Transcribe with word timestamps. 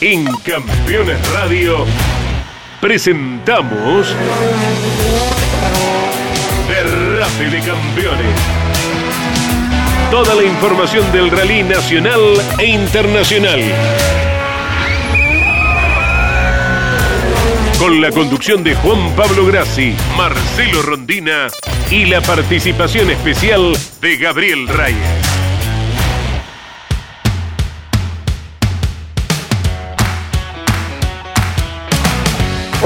En 0.00 0.26
Campeones 0.44 1.32
Radio 1.32 1.86
presentamos 2.82 4.14
Derrape 6.68 7.44
de 7.50 7.60
Campeones. 7.60 8.36
Toda 10.10 10.34
la 10.34 10.42
información 10.42 11.10
del 11.12 11.30
rally 11.30 11.62
nacional 11.62 12.20
e 12.58 12.66
internacional. 12.66 13.60
Con 17.78 18.02
la 18.02 18.10
conducción 18.10 18.62
de 18.62 18.74
Juan 18.74 19.16
Pablo 19.16 19.46
Grassi, 19.46 19.94
Marcelo 20.14 20.82
Rondina 20.82 21.48
y 21.90 22.04
la 22.04 22.20
participación 22.20 23.10
especial 23.10 23.72
de 24.02 24.16
Gabriel 24.18 24.68
Reyes. 24.68 25.25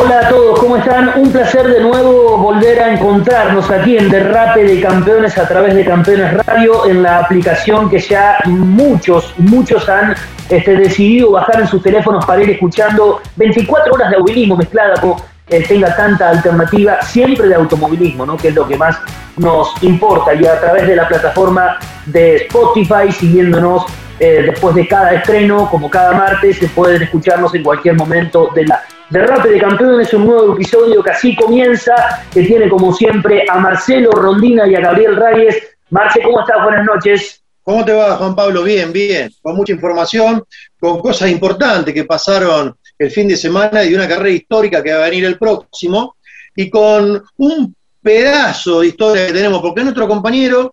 Hola 0.02 0.20
a 0.20 0.28
todos, 0.30 0.58
¿cómo 0.58 0.78
están? 0.78 1.12
Un 1.20 1.30
placer 1.30 1.68
de 1.68 1.80
nuevo 1.80 2.38
volver 2.38 2.80
a 2.80 2.94
encontrarnos 2.94 3.70
aquí 3.70 3.98
en 3.98 4.08
Derrape 4.08 4.64
de 4.64 4.80
Campeones 4.80 5.36
a 5.36 5.46
través 5.46 5.74
de 5.74 5.84
Campeones 5.84 6.32
Radio, 6.46 6.86
en 6.86 7.02
la 7.02 7.18
aplicación 7.18 7.90
que 7.90 7.98
ya 7.98 8.38
muchos, 8.46 9.34
muchos 9.36 9.86
han 9.90 10.14
este, 10.48 10.76
decidido 10.76 11.32
bajar 11.32 11.60
en 11.60 11.68
sus 11.68 11.82
teléfonos 11.82 12.24
para 12.24 12.42
ir 12.42 12.48
escuchando 12.48 13.20
24 13.36 13.92
horas 13.92 14.08
de 14.08 14.16
automovilismo 14.16 14.56
mezclada 14.56 14.94
con 15.02 15.16
que 15.46 15.60
tenga 15.60 15.94
tanta 15.94 16.30
alternativa, 16.30 17.02
siempre 17.02 17.48
de 17.48 17.56
automovilismo, 17.56 18.24
¿no? 18.24 18.38
que 18.38 18.48
es 18.48 18.54
lo 18.54 18.66
que 18.66 18.78
más 18.78 18.98
nos 19.36 19.70
importa, 19.82 20.32
y 20.32 20.46
a 20.46 20.58
través 20.60 20.86
de 20.86 20.96
la 20.96 21.08
plataforma 21.08 21.76
de 22.06 22.36
Spotify, 22.36 23.12
siguiéndonos 23.12 23.84
eh, 24.18 24.44
después 24.46 24.74
de 24.74 24.88
cada 24.88 25.12
estreno, 25.12 25.68
como 25.70 25.90
cada 25.90 26.12
martes, 26.12 26.56
se 26.58 26.68
pueden 26.68 27.02
escucharnos 27.02 27.54
en 27.54 27.62
cualquier 27.62 27.96
momento 27.96 28.48
de 28.54 28.64
la 28.66 28.82
Derrape 29.10 29.48
de 29.48 29.58
Campeones, 29.58 30.14
un 30.14 30.24
nuevo 30.24 30.54
episodio 30.54 31.02
que 31.02 31.10
así 31.10 31.34
comienza, 31.34 32.24
que 32.32 32.44
tiene 32.44 32.68
como 32.68 32.94
siempre 32.94 33.44
a 33.48 33.58
Marcelo 33.58 34.12
Rondina 34.12 34.68
y 34.68 34.76
a 34.76 34.80
Gabriel 34.80 35.16
Reyes. 35.16 35.56
Marce, 35.90 36.22
¿cómo 36.22 36.38
estás? 36.38 36.62
Buenas 36.62 36.86
noches. 36.86 37.42
¿Cómo 37.64 37.84
te 37.84 37.92
va, 37.92 38.14
Juan 38.14 38.36
Pablo? 38.36 38.62
Bien, 38.62 38.92
bien, 38.92 39.28
con 39.42 39.56
mucha 39.56 39.72
información, 39.72 40.44
con 40.78 41.00
cosas 41.00 41.28
importantes 41.28 41.92
que 41.92 42.04
pasaron 42.04 42.76
el 42.96 43.10
fin 43.10 43.26
de 43.26 43.36
semana 43.36 43.82
y 43.82 43.94
una 43.94 44.06
carrera 44.06 44.30
histórica 44.30 44.80
que 44.80 44.92
va 44.92 45.00
a 45.00 45.08
venir 45.10 45.24
el 45.24 45.36
próximo, 45.36 46.14
y 46.54 46.70
con 46.70 47.20
un 47.38 47.74
pedazo 48.00 48.80
de 48.80 48.86
historia 48.86 49.26
que 49.26 49.32
tenemos, 49.32 49.60
porque 49.60 49.80
es 49.80 49.86
nuestro 49.86 50.06
compañero 50.06 50.72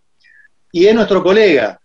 y 0.72 0.86
es 0.86 0.94
nuestro 0.94 1.24
colega, 1.24 1.80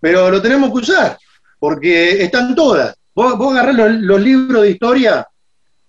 pero 0.00 0.30
lo 0.30 0.40
tenemos 0.40 0.70
que 0.70 0.78
usar, 0.78 1.18
porque 1.58 2.22
están 2.22 2.54
todas. 2.54 2.96
Vos, 3.14 3.36
vos 3.36 3.52
agarrás 3.52 3.76
los 3.76 4.20
libros 4.22 4.62
de 4.62 4.70
historia 4.70 5.26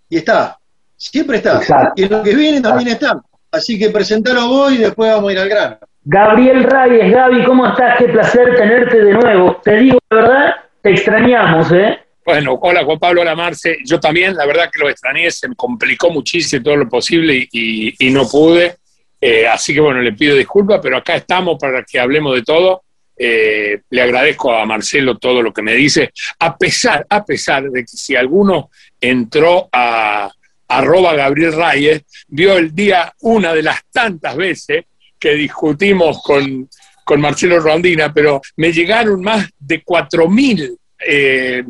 y 0.09 0.17
está, 0.17 0.57
siempre 0.95 1.38
está. 1.38 1.57
Exacto. 1.57 1.93
Y 2.02 2.07
lo 2.07 2.23
que 2.23 2.35
viene 2.35 2.61
también 2.61 2.89
está. 2.89 3.21
Así 3.52 3.79
que 3.79 3.89
presentalo 3.89 4.47
vos 4.47 4.73
y 4.73 4.77
después 4.77 5.11
vamos 5.11 5.29
a 5.29 5.33
ir 5.33 5.39
al 5.39 5.49
grano. 5.49 5.77
Gabriel 6.03 6.63
Reyes, 6.63 7.11
Gaby, 7.11 7.43
¿cómo 7.43 7.67
estás? 7.67 7.97
Qué 7.97 8.05
placer 8.05 8.55
tenerte 8.55 9.03
de 9.03 9.13
nuevo. 9.13 9.59
Te 9.63 9.75
digo 9.77 9.99
la 10.09 10.17
verdad, 10.17 10.55
te 10.81 10.91
extrañamos, 10.91 11.71
¿eh? 11.71 11.99
Bueno, 12.25 12.53
hola 12.61 12.83
Juan 12.85 12.99
Pablo, 12.99 13.21
hola 13.21 13.35
Marce. 13.35 13.77
Yo 13.85 13.99
también, 13.99 14.35
la 14.35 14.45
verdad 14.45 14.69
que 14.71 14.79
lo 14.79 14.89
extrañé, 14.89 15.29
se 15.31 15.47
me 15.47 15.55
complicó 15.55 16.11
muchísimo 16.11 16.61
todo 16.63 16.75
lo 16.75 16.88
posible 16.88 17.35
y, 17.35 17.49
y- 17.51 17.95
y 18.07 18.11
no 18.11 18.27
pude. 18.27 18.75
Eh, 19.19 19.47
así 19.47 19.73
que 19.73 19.79
bueno, 19.81 19.99
le 20.01 20.13
pido 20.13 20.35
disculpas, 20.35 20.79
pero 20.81 20.97
acá 20.97 21.16
estamos 21.16 21.57
para 21.59 21.83
que 21.83 21.99
hablemos 21.99 22.35
de 22.35 22.44
todo. 22.44 22.83
Eh, 23.17 23.81
le 23.89 24.01
agradezco 24.01 24.53
a 24.53 24.66
Marcelo 24.66 25.17
todo 25.17 25.41
lo 25.41 25.51
que 25.51 25.61
me 25.61 25.73
dice, 25.73 26.11
a 26.39 26.55
pesar, 26.57 27.05
a 27.09 27.25
pesar 27.25 27.63
de 27.69 27.81
que 27.81 27.88
si 27.88 28.16
alguno 28.16 28.69
entró 29.02 29.69
a 29.72 30.31
arroba 30.67 31.16
Gabriel 31.16 31.53
Reyes, 31.53 32.03
vio 32.28 32.58
el 32.58 32.73
día 32.73 33.14
una 33.22 33.53
de 33.53 33.63
las 33.63 33.81
tantas 33.91 34.35
veces 34.35 34.85
que 35.19 35.34
discutimos 35.34 36.22
con, 36.23 36.69
con 37.03 37.19
Marcelo 37.19 37.59
Rondina, 37.59 38.13
pero 38.13 38.41
me 38.57 38.72
llegaron 38.72 39.22
más 39.22 39.50
de 39.59 39.84
4.000 39.84 40.78
eh, 41.07 41.63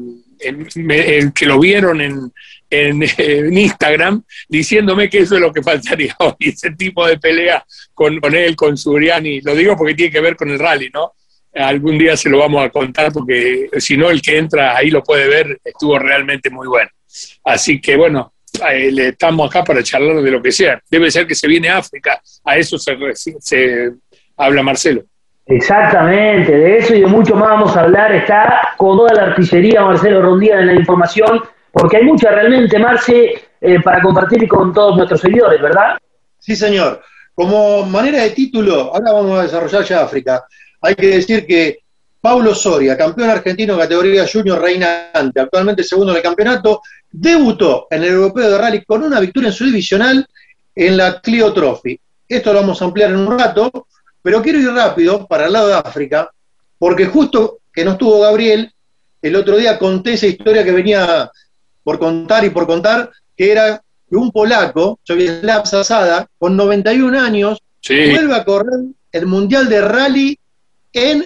que 1.33 1.45
lo 1.45 1.59
vieron 1.59 2.01
en, 2.01 2.31
en, 2.69 3.03
en 3.17 3.57
Instagram 3.57 4.23
diciéndome 4.47 5.09
que 5.09 5.19
eso 5.19 5.35
es 5.35 5.41
lo 5.41 5.51
que 5.51 5.63
faltaría 5.63 6.15
hoy, 6.19 6.35
ese 6.39 6.71
tipo 6.71 7.07
de 7.07 7.17
pelea 7.17 7.65
con, 7.93 8.19
con 8.19 8.35
él, 8.35 8.55
con 8.55 8.77
Suriani. 8.77 9.41
Lo 9.41 9.55
digo 9.55 9.75
porque 9.77 9.95
tiene 9.95 10.11
que 10.11 10.21
ver 10.21 10.35
con 10.35 10.49
el 10.49 10.59
rally, 10.59 10.89
¿no? 10.93 11.13
Algún 11.53 11.97
día 11.97 12.15
se 12.15 12.29
lo 12.29 12.37
vamos 12.37 12.63
a 12.63 12.69
contar 12.69 13.11
porque 13.11 13.69
si 13.77 13.97
no, 13.97 14.09
el 14.09 14.21
que 14.21 14.37
entra 14.37 14.77
ahí 14.77 14.91
lo 14.91 15.03
puede 15.03 15.27
ver, 15.27 15.59
estuvo 15.63 15.97
realmente 15.97 16.49
muy 16.49 16.67
bueno. 16.67 16.89
Así 17.43 17.79
que 17.81 17.95
bueno, 17.97 18.33
eh, 18.71 18.91
le- 18.91 19.07
estamos 19.09 19.49
acá 19.49 19.63
para 19.63 19.83
charlar 19.83 20.21
de 20.21 20.31
lo 20.31 20.41
que 20.41 20.51
sea. 20.51 20.81
Debe 20.89 21.09
ser 21.11 21.25
que 21.27 21.35
se 21.35 21.47
viene 21.47 21.69
a 21.69 21.77
África, 21.77 22.21
a 22.43 22.57
eso 22.57 22.77
se, 22.77 22.95
se 23.39 23.91
habla 24.37 24.63
Marcelo. 24.63 25.03
Exactamente, 25.45 26.51
de 26.55 26.77
eso 26.77 26.93
y 26.95 27.01
de 27.01 27.07
mucho 27.07 27.35
más 27.35 27.49
vamos 27.49 27.75
a 27.75 27.81
hablar. 27.81 28.13
Está 28.13 28.69
con 28.77 28.97
toda 28.97 29.13
la 29.13 29.23
artillería 29.31 29.81
Marcelo 29.81 30.21
Rondía 30.21 30.59
en 30.59 30.67
la 30.67 30.73
información, 30.75 31.41
porque 31.71 31.97
hay 31.97 32.03
mucha 32.03 32.29
realmente, 32.29 32.77
Marce, 32.77 33.33
eh, 33.59 33.79
para 33.83 34.01
compartir 34.01 34.47
con 34.47 34.71
todos 34.73 34.95
nuestros 34.95 35.19
seguidores, 35.21 35.59
¿verdad? 35.61 35.97
Sí, 36.37 36.55
señor. 36.55 37.01
Como 37.33 37.83
manera 37.85 38.21
de 38.23 38.29
título, 38.31 38.93
ahora 38.93 39.11
vamos 39.11 39.39
a 39.39 39.43
desarrollar 39.43 39.83
ya 39.83 40.01
África. 40.03 40.43
Hay 40.81 40.93
que 40.95 41.07
decir 41.07 41.45
que 41.47 41.79
Paulo 42.21 42.53
Soria, 42.53 42.97
campeón 42.97 43.29
argentino 43.29 43.73
en 43.73 43.79
categoría 43.79 44.25
junior 44.31 44.61
reinante, 44.61 45.39
actualmente 45.39 45.83
segundo 45.83 46.11
en 46.11 46.17
el 46.17 46.23
campeonato, 46.23 46.81
debutó 47.11 47.87
en 47.89 48.03
el 48.03 48.09
Europeo 48.09 48.51
de 48.51 48.57
Rally 48.57 48.83
con 48.85 49.03
una 49.03 49.19
victoria 49.19 49.49
en 49.49 49.53
su 49.53 49.65
divisional 49.65 50.27
en 50.75 50.97
la 50.97 51.19
Clio 51.21 51.53
Trophy. 51.53 51.99
Esto 52.27 52.53
lo 52.53 52.61
vamos 52.61 52.81
a 52.81 52.85
ampliar 52.85 53.11
en 53.11 53.17
un 53.17 53.37
rato, 53.37 53.87
pero 54.21 54.41
quiero 54.41 54.59
ir 54.59 54.71
rápido 54.71 55.25
para 55.27 55.47
el 55.47 55.53
lado 55.53 55.67
de 55.69 55.73
África, 55.75 56.31
porque 56.77 57.05
justo 57.05 57.59
que 57.73 57.83
no 57.83 57.91
estuvo 57.91 58.19
Gabriel, 58.19 58.71
el 59.21 59.35
otro 59.35 59.57
día 59.57 59.77
conté 59.77 60.13
esa 60.13 60.27
historia 60.27 60.63
que 60.63 60.71
venía 60.71 61.29
por 61.83 61.99
contar 61.99 62.45
y 62.45 62.49
por 62.49 62.67
contar, 62.67 63.09
que 63.35 63.51
era 63.51 63.81
que 64.09 64.15
un 64.15 64.31
polaco, 64.31 64.99
Sovislav 65.03 65.67
Zasada, 65.67 66.27
con 66.37 66.55
91 66.55 67.19
años, 67.19 67.59
Sí, 67.81 68.11
vuelve 68.11 68.35
a 68.35 68.43
correr 68.43 68.79
el 69.11 69.25
Mundial 69.25 69.69
de 69.69 69.81
Rally 69.81 70.39
en 70.93 71.25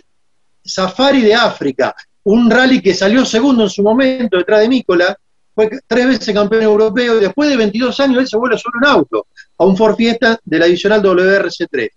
Safari 0.64 1.22
de 1.22 1.34
África. 1.34 1.96
Un 2.24 2.50
rally 2.50 2.82
que 2.82 2.94
salió 2.94 3.26
segundo 3.26 3.64
en 3.64 3.70
su 3.70 3.84
momento 3.84 4.38
detrás 4.38 4.62
de 4.62 4.70
Mícola, 4.70 5.18
fue 5.56 5.70
tres 5.88 6.08
veces 6.08 6.34
campeón 6.34 6.64
europeo 6.64 7.18
y 7.18 7.22
después 7.22 7.50
de 7.50 7.58
22 7.58 8.00
años 8.00 8.20
él 8.20 8.28
se 8.28 8.38
vuelve 8.38 8.58
sobre 8.58 8.78
un 8.80 8.86
auto 8.86 9.28
a 9.58 9.66
un 9.66 9.78
Ford 9.78 9.96
Fiesta 9.96 10.40
de 10.44 10.60
la 10.60 10.66
adicional 10.66 11.02
WRC3. 11.02 11.90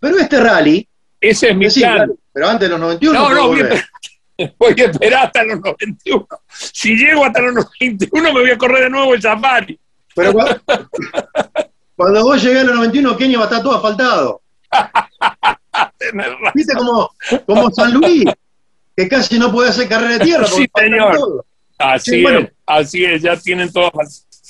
Pero 0.00 0.18
este 0.18 0.40
rally, 0.40 0.88
ese 1.20 1.50
es 1.50 1.56
mi 1.56 1.70
sí, 1.70 1.80
plan. 1.80 1.96
claro, 1.96 2.16
pero 2.32 2.48
antes 2.48 2.68
de 2.68 2.70
los 2.70 2.80
91 2.80 3.18
No, 3.18 3.34
no, 3.34 3.48
voy 3.48 3.60
a, 4.80 4.84
esperar, 4.84 5.26
hasta 5.26 5.44
los 5.44 5.60
91. 5.60 6.26
Si 6.48 6.96
llego 6.96 7.24
hasta 7.24 7.40
los 7.40 7.54
91 7.54 8.32
me 8.32 8.40
voy 8.40 8.50
a 8.50 8.58
correr 8.58 8.84
de 8.84 8.90
nuevo 8.90 9.14
el 9.14 9.22
safari. 9.22 9.78
Pero 10.14 10.32
cuando, 10.34 10.60
cuando 11.96 12.22
vos 12.24 12.42
llegués 12.42 12.62
a 12.62 12.64
los 12.64 12.76
91, 12.76 13.16
Kenia 13.16 13.38
va 13.38 13.44
a 13.44 13.48
estar 13.48 13.62
todo 13.62 13.76
asfaltado. 13.76 14.40
¿Viste 16.54 16.74
como, 16.74 17.10
como 17.46 17.70
San 17.70 17.92
Luis? 17.92 18.24
Que 18.96 19.08
casi 19.08 19.38
no 19.38 19.50
puede 19.50 19.70
hacer 19.70 19.88
carrera 19.88 20.18
de 20.18 20.24
tierra. 20.24 20.46
porque 20.48 20.62
Sí, 20.62 20.70
señor. 20.76 21.16
todo. 21.16 21.46
Así 21.92 22.10
Sí, 22.12 22.22
bueno. 22.22 22.40
es, 22.40 22.50
así 22.66 23.04
es, 23.04 23.22
ya 23.22 23.36
tienen 23.36 23.72
todo. 23.72 23.90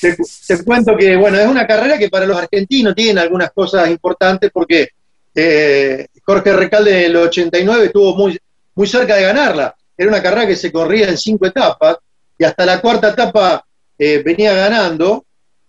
Te, 0.00 0.16
te 0.46 0.64
cuento 0.64 0.96
que, 0.96 1.16
bueno, 1.16 1.38
es 1.38 1.46
una 1.46 1.66
carrera 1.66 1.98
que 1.98 2.08
para 2.08 2.26
los 2.26 2.36
argentinos 2.36 2.94
tiene 2.94 3.20
algunas 3.20 3.50
cosas 3.52 3.88
importantes 3.88 4.50
porque 4.52 4.88
eh, 5.34 6.06
Jorge 6.24 6.52
Recalde 6.52 7.06
en 7.06 7.10
el 7.10 7.16
89 7.16 7.86
estuvo 7.86 8.16
muy, 8.16 8.38
muy 8.74 8.86
cerca 8.86 9.16
de 9.16 9.22
ganarla. 9.22 9.74
Era 9.96 10.08
una 10.08 10.22
carrera 10.22 10.46
que 10.46 10.56
se 10.56 10.72
corría 10.72 11.08
en 11.08 11.18
cinco 11.18 11.46
etapas 11.46 11.96
y 12.38 12.44
hasta 12.44 12.66
la 12.66 12.80
cuarta 12.80 13.10
etapa 13.10 13.64
eh, 13.98 14.22
venía 14.24 14.52
ganando 14.54 15.24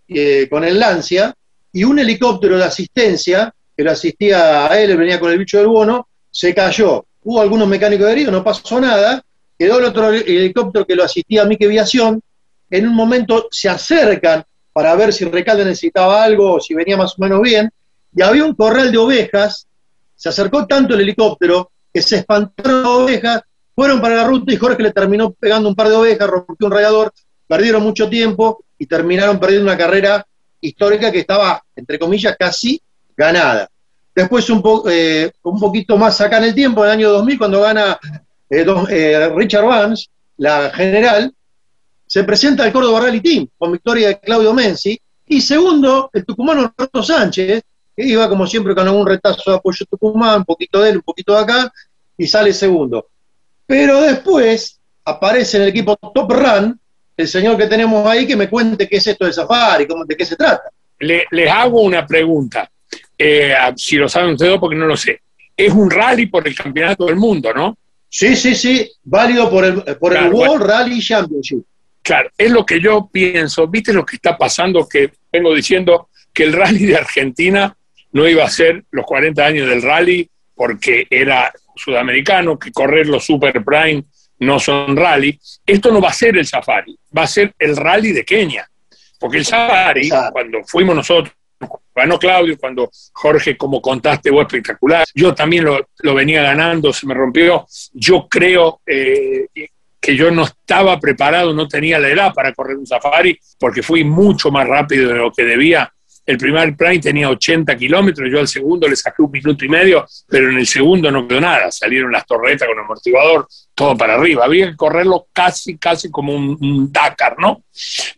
eh, 0.08 0.48
con 0.50 0.64
el 0.64 0.80
Lancia 0.80 1.34
y 1.72 1.84
un 1.84 2.00
helicóptero 2.00 2.58
de 2.58 2.64
asistencia 2.64 3.54
que 3.76 3.84
lo 3.84 3.92
asistía 3.92 4.68
a 4.72 4.80
él, 4.80 4.96
venía 4.98 5.20
con 5.20 5.32
el 5.32 5.38
bicho 5.38 5.58
del 5.58 5.68
bono, 5.68 6.08
se 6.32 6.54
cayó. 6.54 7.06
Hubo 7.24 7.42
algunos 7.42 7.68
mecánicos 7.68 8.08
heridos, 8.08 8.32
no 8.32 8.44
pasó 8.44 8.80
nada. 8.80 9.24
Quedó 9.58 9.80
el 9.80 9.86
otro 9.86 10.12
helicóptero 10.12 10.86
que 10.86 10.96
lo 10.96 11.04
asistía 11.04 11.44
a 11.44 11.46
Mique 11.46 11.68
Viación. 11.68 12.22
En 12.70 12.88
un 12.88 12.96
momento 12.96 13.48
se 13.52 13.70
acercan 13.70 14.44
para 14.74 14.96
ver 14.96 15.14
si 15.14 15.26
Recalde 15.26 15.64
necesitaba 15.64 16.24
algo 16.24 16.56
o 16.56 16.60
si 16.60 16.74
venía 16.74 16.98
más 16.98 17.14
o 17.18 17.22
menos 17.22 17.42
bien. 17.42 17.70
Y 18.16 18.22
había 18.22 18.44
un 18.44 18.54
corral 18.56 18.92
de 18.92 18.98
ovejas. 18.98 19.68
Se 20.16 20.30
acercó 20.30 20.66
tanto 20.66 20.94
el 20.94 21.02
helicóptero 21.02 21.72
que 21.94 22.02
se 22.02 22.18
espantaron 22.18 22.84
las 22.84 22.92
ovejas, 22.92 23.42
fueron 23.74 24.02
para 24.02 24.16
la 24.16 24.24
ruta 24.26 24.54
y 24.54 24.58
Jorge 24.58 24.84
le 24.84 24.92
terminó 24.92 25.32
pegando 25.32 25.70
un 25.70 25.76
par 25.76 25.88
de 25.88 25.96
ovejas, 25.96 26.30
rompió 26.30 26.68
un 26.68 26.74
radiador, 26.74 27.14
perdieron 27.48 27.84
mucho 27.84 28.10
tiempo 28.10 28.66
y 28.78 28.86
terminaron 28.86 29.40
perdiendo 29.40 29.70
una 29.70 29.78
carrera 29.78 30.26
histórica 30.60 31.12
que 31.12 31.20
estaba, 31.20 31.64
entre 31.76 31.98
comillas, 31.98 32.36
casi 32.38 32.82
ganada. 33.16 33.70
Después, 34.14 34.50
un, 34.50 34.62
eh, 34.90 35.32
un 35.44 35.60
poquito 35.60 35.98
más 35.98 36.20
acá 36.22 36.38
en 36.38 36.46
el 36.46 36.56
tiempo, 36.56 36.84
en 36.84 36.92
el 36.92 36.98
año 36.98 37.10
2000, 37.12 37.38
cuando 37.38 37.62
gana 37.62 38.00
eh, 38.60 38.64
don- 38.64 38.88
eh, 38.90 39.30
Richard 39.36 39.66
Vance, 39.66 40.08
la 40.38 40.70
general, 40.72 41.34
se 42.08 42.24
presenta 42.24 42.66
el 42.66 42.72
Córdoba 42.74 43.02
Rally 43.02 43.22
Team 43.22 43.48
con 43.58 43.72
victoria 43.72 44.10
de 44.10 44.20
Claudio 44.20 44.54
Menzi. 44.54 45.00
Y 45.28 45.42
segundo, 45.42 46.10
el 46.14 46.24
tucumano 46.24 46.72
Roberto 46.78 47.02
Sánchez, 47.02 47.64
que 47.96 48.06
iba 48.06 48.30
como 48.30 48.46
siempre 48.46 48.76
con 48.76 48.88
algún 48.88 49.08
retazo 49.08 49.52
de 49.52 49.58
apoyo 49.58 49.86
Tucumán, 49.90 50.40
un 50.40 50.46
poquito 50.46 50.82
de 50.82 50.92
él, 50.92 50.98
un 50.98 51.02
poquito 51.02 51.34
de 51.34 51.40
acá, 51.40 51.74
y 52.18 52.28
sale 52.28 52.54
segundo. 52.54 53.08
Pero 53.66 54.02
después 54.02 54.80
aparece 55.04 55.58
en 55.58 55.64
el 55.64 55.70
equipo 55.70 55.96
Top 55.98 56.32
Run 56.32 56.80
el 57.18 57.28
señor 57.28 57.58
que 57.58 57.68
tenemos 57.68 58.06
ahí 58.06 58.28
que 58.28 58.36
me 58.36 58.50
cuente 58.50 58.88
qué 58.88 58.98
es 58.98 59.08
esto 59.08 59.26
de 59.26 59.34
Safari, 59.34 59.88
cómo, 59.88 60.06
de 60.06 60.16
qué 60.16 60.26
se 60.26 60.36
trata. 60.36 60.70
les 61.00 61.50
hago 61.52 61.82
una 61.82 62.06
pregunta, 62.06 62.70
eh, 63.18 63.56
si 63.76 63.96
lo 63.96 64.08
saben 64.10 64.34
ustedes 64.34 64.60
porque 64.60 64.76
no 64.76 64.86
lo 64.86 64.98
sé. 64.98 65.22
Es 65.58 65.74
un 65.74 65.90
rally 65.90 66.26
por 66.28 66.46
el 66.48 66.54
campeonato 66.56 67.06
del 67.06 67.16
mundo, 67.16 67.54
¿no? 67.54 67.78
Sí, 68.10 68.36
sí, 68.36 68.56
sí, 68.56 68.92
válido 69.04 69.50
por 69.50 69.66
el, 69.66 69.84
por 69.98 70.16
el 70.16 70.34
World 70.34 70.66
Rally 70.66 71.02
Championship. 71.02 71.64
Claro, 72.02 72.30
es 72.38 72.52
lo 72.52 72.66
que 72.66 72.80
yo 72.80 73.10
pienso. 73.12 73.68
¿Viste 73.68 73.92
lo 73.92 74.06
que 74.06 74.18
está 74.18 74.38
pasando? 74.38 74.88
Que 74.88 75.12
vengo 75.32 75.54
diciendo 75.54 76.10
que 76.32 76.44
el 76.44 76.54
rally 76.54 76.86
de 76.86 76.98
Argentina 76.98 77.76
no 78.12 78.28
iba 78.28 78.44
a 78.44 78.50
ser 78.50 78.84
los 78.92 79.06
40 79.06 79.44
años 79.44 79.68
del 79.68 79.82
rally 79.82 80.30
porque 80.54 81.08
era 81.10 81.52
sudamericano, 81.76 82.58
que 82.58 82.72
correr 82.72 83.08
los 83.08 83.26
Super 83.26 83.64
Prime 83.64 84.04
no 84.40 84.60
son 84.60 84.96
rally. 84.96 85.40
Esto 85.66 85.92
no 85.92 86.00
va 86.00 86.10
a 86.10 86.14
ser 86.14 86.38
el 86.38 86.46
safari, 86.46 86.98
va 87.16 87.24
a 87.24 87.28
ser 87.28 87.54
el 87.60 87.76
rally 87.76 88.12
de 88.12 88.24
Kenia. 88.24 88.70
Porque 89.20 89.38
el 89.38 89.46
safari, 89.46 90.10
cuando 90.32 90.64
fuimos 90.66 90.96
nosotros, 90.96 91.34
ganó 91.96 92.20
Claudio, 92.20 92.58
cuando 92.58 92.90
Jorge, 93.14 93.56
como 93.58 93.82
contaste 93.82 94.30
fue 94.30 94.42
espectacular, 94.42 95.06
yo 95.14 95.34
también 95.34 95.66
lo, 95.66 96.14
venía 96.14 96.44
ganando, 96.44 96.92
se 96.92 97.08
me 97.08 97.14
rompió. 97.14 97.66
Yo 97.94 98.28
creo 98.30 98.82
eh, 98.86 99.48
que 100.00 100.16
yo 100.16 100.30
no 100.32 100.44
estaba 100.44 101.00
preparado, 101.00 101.54
no 101.54 101.68
tenía 101.68 101.98
la 102.00 102.10
edad 102.10 102.34
para 102.34 102.54
correr 102.54 102.78
un 102.78 102.86
safari, 102.86 103.40
porque 103.60 103.82
fui 103.82 104.04
mucho 104.04 104.52
más 104.52 104.68
rápido 104.68 105.10
de 105.10 105.16
lo 105.16 105.32
que 105.32 105.44
debía 105.44 105.92
el 106.26 106.38
primer 106.38 106.76
prime 106.76 107.00
tenía 107.00 107.30
80 107.30 107.78
kilómetros, 107.78 108.30
yo 108.32 108.40
al 108.40 108.48
segundo 108.48 108.88
le 108.88 108.96
saqué 108.96 109.22
un 109.22 109.30
minuto 109.30 109.64
y 109.64 109.70
medio, 109.70 110.08
pero 110.28 110.50
en 110.50 110.58
el 110.58 110.66
segundo 110.66 111.12
no 111.12 111.28
quedó 111.28 111.40
nada. 111.40 111.72
Salieron 111.72 112.12
las 112.12 112.26
torretas 112.26 112.68
con 112.68 112.80
amortiguador, 112.80 113.48
todo 113.76 113.96
para 113.96 114.16
arriba. 114.16 114.46
Había 114.46 114.72
que 114.72 114.76
correrlo 114.76 115.28
casi, 115.32 115.78
casi 115.78 116.10
como 116.10 116.34
un, 116.34 116.92
Dakar, 116.92 117.36
¿no? 117.38 117.64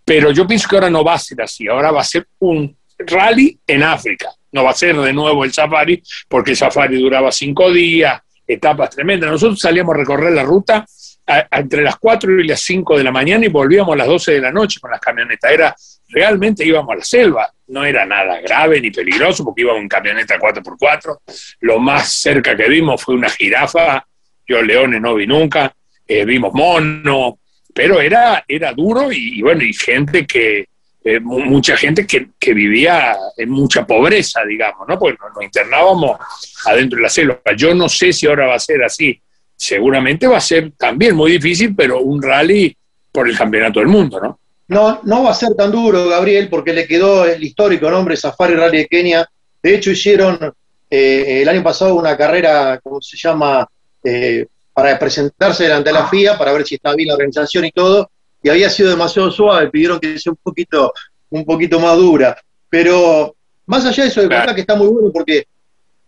Pero 0.05 0.31
yo 0.31 0.47
pienso 0.47 0.69
que 0.69 0.77
ahora 0.77 0.89
no 0.89 1.03
va 1.03 1.15
a 1.15 1.19
ser 1.19 1.41
así. 1.41 1.67
Ahora 1.67 1.91
va 1.91 2.01
a 2.01 2.05
ser 2.05 2.27
un 2.39 2.77
rally 2.99 3.59
en 3.65 3.83
África. 3.83 4.29
No 4.51 4.63
va 4.63 4.71
a 4.71 4.75
ser 4.75 4.95
de 4.95 5.13
nuevo 5.13 5.43
el 5.43 5.53
safari, 5.53 6.01
porque 6.27 6.51
el 6.51 6.57
safari 6.57 7.01
duraba 7.01 7.31
cinco 7.31 7.71
días, 7.71 8.21
etapas 8.45 8.89
tremendas. 8.89 9.29
Nosotros 9.29 9.59
salíamos 9.59 9.93
a 9.95 9.97
recorrer 9.97 10.33
la 10.33 10.43
ruta 10.43 10.85
entre 11.51 11.83
las 11.83 11.97
4 11.97 12.39
y 12.39 12.47
las 12.47 12.61
5 12.61 12.97
de 12.97 13.03
la 13.03 13.11
mañana 13.11 13.45
y 13.45 13.49
volvíamos 13.49 13.93
a 13.93 13.97
las 13.97 14.07
12 14.07 14.33
de 14.33 14.41
la 14.41 14.51
noche 14.51 14.79
con 14.79 14.91
las 14.91 15.01
camionetas. 15.01 15.51
Era 15.51 15.75
realmente 16.09 16.65
íbamos 16.65 16.93
a 16.93 16.97
la 16.97 17.03
selva, 17.03 17.51
no 17.67 17.83
era 17.83 18.05
nada 18.05 18.39
grave 18.39 18.79
ni 18.79 18.91
peligroso 18.91 19.43
porque 19.43 19.61
íbamos 19.61 19.81
en 19.81 19.89
camioneta 19.89 20.39
4x4. 20.39 21.17
Lo 21.61 21.79
más 21.79 22.13
cerca 22.13 22.55
que 22.55 22.69
vimos 22.69 23.03
fue 23.03 23.15
una 23.15 23.29
jirafa, 23.29 24.05
yo 24.47 24.61
leones 24.61 25.01
no 25.01 25.15
vi 25.15 25.27
nunca, 25.27 25.73
eh, 26.07 26.23
vimos 26.23 26.53
mono, 26.53 27.39
pero 27.73 27.99
era, 27.99 28.43
era 28.47 28.71
duro 28.71 29.11
y, 29.11 29.41
bueno, 29.41 29.63
y 29.63 29.73
gente 29.73 30.25
que, 30.25 30.67
eh, 31.09 31.21
mucha 31.21 31.77
gente 31.77 32.05
que, 32.05 32.31
que, 32.37 32.53
vivía 32.53 33.15
en 33.37 33.49
mucha 33.49 33.87
pobreza, 33.87 34.43
digamos, 34.43 34.85
¿no? 34.85 34.99
Porque 34.99 35.17
nos 35.33 35.41
internábamos 35.41 36.19
adentro 36.65 36.97
de 36.97 37.03
la 37.03 37.09
selva. 37.09 37.39
Yo 37.55 37.73
no 37.73 37.87
sé 37.87 38.11
si 38.11 38.27
ahora 38.27 38.47
va 38.47 38.55
a 38.55 38.59
ser 38.59 38.83
así. 38.83 39.17
Seguramente 39.55 40.27
va 40.27 40.35
a 40.35 40.41
ser 40.41 40.73
también 40.77 41.15
muy 41.15 41.31
difícil, 41.31 41.73
pero 41.73 42.01
un 42.01 42.21
rally 42.21 42.75
por 43.09 43.29
el 43.29 43.37
campeonato 43.37 43.79
del 43.79 43.87
mundo, 43.87 44.19
¿no? 44.19 44.39
No, 44.67 44.99
no 45.03 45.23
va 45.23 45.31
a 45.31 45.33
ser 45.33 45.55
tan 45.55 45.71
duro, 45.71 46.09
Gabriel, 46.09 46.49
porque 46.49 46.73
le 46.73 46.85
quedó 46.85 47.23
el 47.23 47.41
histórico 47.41 47.89
nombre 47.89 48.17
Safari 48.17 48.55
Rally 48.55 48.79
de 48.79 48.87
Kenia. 48.87 49.29
De 49.63 49.75
hecho, 49.75 49.91
hicieron 49.91 50.37
eh, 50.89 51.41
el 51.41 51.47
año 51.47 51.63
pasado 51.63 51.95
una 51.95 52.17
carrera, 52.17 52.81
¿cómo 52.83 53.01
se 53.01 53.15
llama? 53.15 53.65
Eh, 54.03 54.45
para 54.73 54.99
presentarse 54.99 55.63
delante 55.63 55.89
de 55.89 55.93
la 55.93 56.07
FIA, 56.07 56.37
para 56.37 56.51
ver 56.51 56.67
si 56.67 56.75
estaba 56.75 56.95
bien 56.95 57.07
la 57.07 57.13
organización 57.13 57.63
y 57.63 57.71
todo, 57.71 58.11
había 58.49 58.69
sido 58.69 58.89
demasiado 58.89 59.31
suave, 59.31 59.69
pidieron 59.69 59.99
que 59.99 60.17
sea 60.19 60.31
un 60.31 60.39
poquito, 60.41 60.93
un 61.29 61.45
poquito 61.45 61.79
más 61.79 61.97
dura. 61.97 62.37
Pero 62.69 63.35
más 63.65 63.85
allá 63.85 64.03
de 64.03 64.09
eso, 64.09 64.21
de 64.21 64.27
verdad 64.27 64.55
que 64.55 64.61
está 64.61 64.75
muy 64.75 64.87
bueno 64.87 65.11
porque 65.11 65.47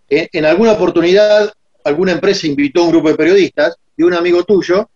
en, 0.09 0.27
en 0.31 0.45
alguna 0.45 0.73
oportunidad 0.73 1.53
alguna 1.83 2.11
empresa 2.11 2.47
invitó 2.47 2.81
a 2.81 2.83
un 2.85 2.91
grupo 2.91 3.09
de 3.09 3.15
periodistas 3.15 3.75
y 3.97 4.03
un 4.03 4.13
amigo 4.13 4.43
tuyo, 4.43 4.89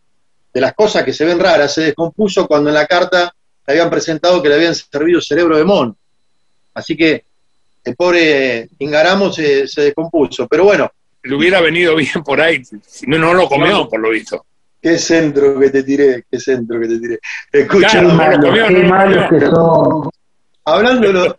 de 0.53 0.61
las 0.61 0.73
cosas 0.73 1.03
que 1.03 1.13
se 1.13 1.25
ven 1.25 1.39
raras, 1.39 1.73
se 1.73 1.81
descompuso 1.81 2.47
cuando 2.47 2.69
en 2.69 2.75
la 2.75 2.85
carta 2.85 3.33
le 3.65 3.73
habían 3.73 3.89
presentado 3.89 4.41
que 4.41 4.49
le 4.49 4.55
habían 4.55 4.75
servido 4.75 5.19
cerebro 5.19 5.57
de 5.57 5.63
mon. 5.63 5.95
Así 6.73 6.95
que 6.95 7.25
el 7.83 7.95
pobre 7.95 8.69
Ingaramo 8.79 9.31
se, 9.31 9.65
descompuso. 9.75 10.47
Pero 10.47 10.65
bueno. 10.65 10.91
Le 11.23 11.35
hubiera 11.35 11.61
venido 11.61 11.95
bien 11.95 12.21
por 12.23 12.41
ahí, 12.41 12.61
si 12.85 13.07
no, 13.07 13.17
no 13.17 13.33
lo 13.33 13.47
comió, 13.47 13.87
por 13.87 13.99
lo 13.99 14.09
visto. 14.09 14.45
Qué 14.83 14.97
centro 14.97 15.57
que 15.57 15.69
te 15.69 15.81
tiré, 15.83 16.25
qué 16.29 16.39
centro 16.39 16.77
que 16.81 16.87
te 16.89 16.99
tiré. 16.99 17.19
Escucha, 17.51 17.99
hablando 20.65 21.07
de 21.07 21.13
lo, 21.13 21.37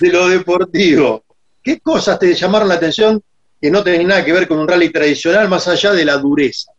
de 0.00 0.12
lo 0.12 0.28
deportivo, 0.28 1.24
¿qué 1.60 1.80
cosas 1.80 2.20
te 2.20 2.32
llamaron 2.32 2.68
la 2.68 2.74
atención 2.74 3.20
que 3.60 3.68
no 3.68 3.82
tenían 3.82 4.06
nada 4.06 4.24
que 4.24 4.32
ver 4.32 4.46
con 4.46 4.60
un 4.60 4.68
rally 4.68 4.90
tradicional 4.90 5.48
más 5.48 5.66
allá 5.66 5.92
de 5.92 6.04
la 6.04 6.18
dureza? 6.18 6.70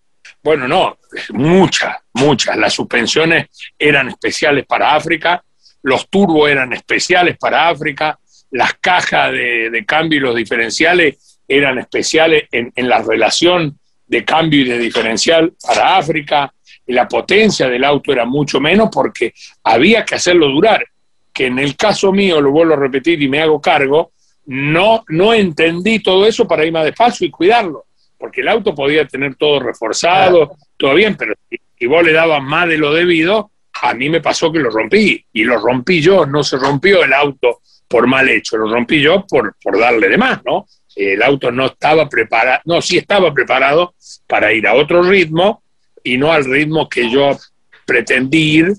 Bueno, 0.41 0.67
no, 0.67 0.97
muchas, 1.31 1.97
muchas. 2.13 2.55
Las 2.55 2.73
suspensiones 2.73 3.47
eran 3.77 4.07
especiales 4.07 4.65
para 4.65 4.95
África, 4.95 5.43
los 5.83 6.09
turbos 6.09 6.49
eran 6.49 6.71
especiales 6.71 7.37
para 7.37 7.67
África, 7.67 8.17
las 8.51 8.75
cajas 8.75 9.31
de, 9.31 9.83
cambio 9.85 10.17
y 10.17 10.21
los 10.21 10.35
diferenciales 10.35 11.39
eran 11.47 11.77
especiales 11.79 12.43
en, 12.51 12.87
la 12.87 13.01
relación 13.01 13.78
de 14.09 14.25
cambio 14.25 14.61
y 14.61 14.65
de 14.65 14.77
diferencial 14.77 15.53
para 15.65 15.97
África, 15.97 16.53
y 16.85 16.91
la 16.91 17.07
potencia 17.07 17.69
del 17.69 17.85
auto 17.85 18.11
era 18.11 18.25
mucho 18.25 18.59
menos 18.59 18.89
porque 18.91 19.33
había 19.63 20.03
que 20.03 20.15
hacerlo 20.15 20.47
durar, 20.47 20.83
que 21.31 21.45
en 21.45 21.59
el 21.59 21.77
caso 21.77 22.11
mío, 22.11 22.41
lo 22.41 22.51
vuelvo 22.51 22.73
a 22.73 22.77
repetir 22.77 23.21
y 23.21 23.29
me 23.29 23.41
hago 23.41 23.61
cargo, 23.61 24.11
no, 24.47 25.05
no 25.07 25.33
entendí 25.33 25.99
todo 25.99 26.25
eso 26.25 26.47
para 26.47 26.65
ir 26.65 26.73
más 26.73 26.83
despacio 26.83 27.25
y 27.25 27.31
cuidarlo 27.31 27.85
porque 28.19 28.41
el 28.41 28.49
auto 28.49 28.75
podía 28.75 29.07
tener 29.07 29.35
todo 29.35 29.61
reforzado, 29.61 30.57
todo 30.77 30.93
bien, 30.93 31.15
pero 31.15 31.33
si 31.49 31.85
vos 31.87 32.03
le 32.03 32.11
dabas 32.11 32.43
más 32.43 32.67
de 32.67 32.77
lo 32.77 32.93
debido, 32.93 33.51
a 33.81 33.93
mí 33.93 34.09
me 34.09 34.19
pasó 34.19 34.51
que 34.51 34.59
lo 34.59 34.69
rompí, 34.69 35.25
y 35.31 35.43
lo 35.45 35.57
rompí 35.57 36.01
yo, 36.01 36.25
no 36.25 36.43
se 36.43 36.57
rompió 36.57 37.03
el 37.03 37.13
auto 37.13 37.61
por 37.87 38.05
mal 38.05 38.27
hecho, 38.27 38.57
lo 38.57 38.69
rompí 38.69 39.01
yo 39.01 39.25
por, 39.25 39.55
por 39.63 39.79
darle 39.79 40.09
de 40.09 40.17
más, 40.17 40.43
¿no? 40.45 40.67
El 40.99 41.23
auto 41.23 41.51
no 41.51 41.67
estaba 41.67 42.09
preparado, 42.09 42.61
no, 42.65 42.81
sí 42.81 42.97
estaba 42.97 43.33
preparado 43.33 43.93
para 44.27 44.51
ir 44.53 44.67
a 44.67 44.73
otro 44.73 45.01
ritmo 45.01 45.63
y 46.03 46.17
no 46.17 46.31
al 46.31 46.45
ritmo 46.45 46.89
que 46.89 47.09
yo 47.09 47.37
pretendí 47.85 48.57
ir 48.57 48.73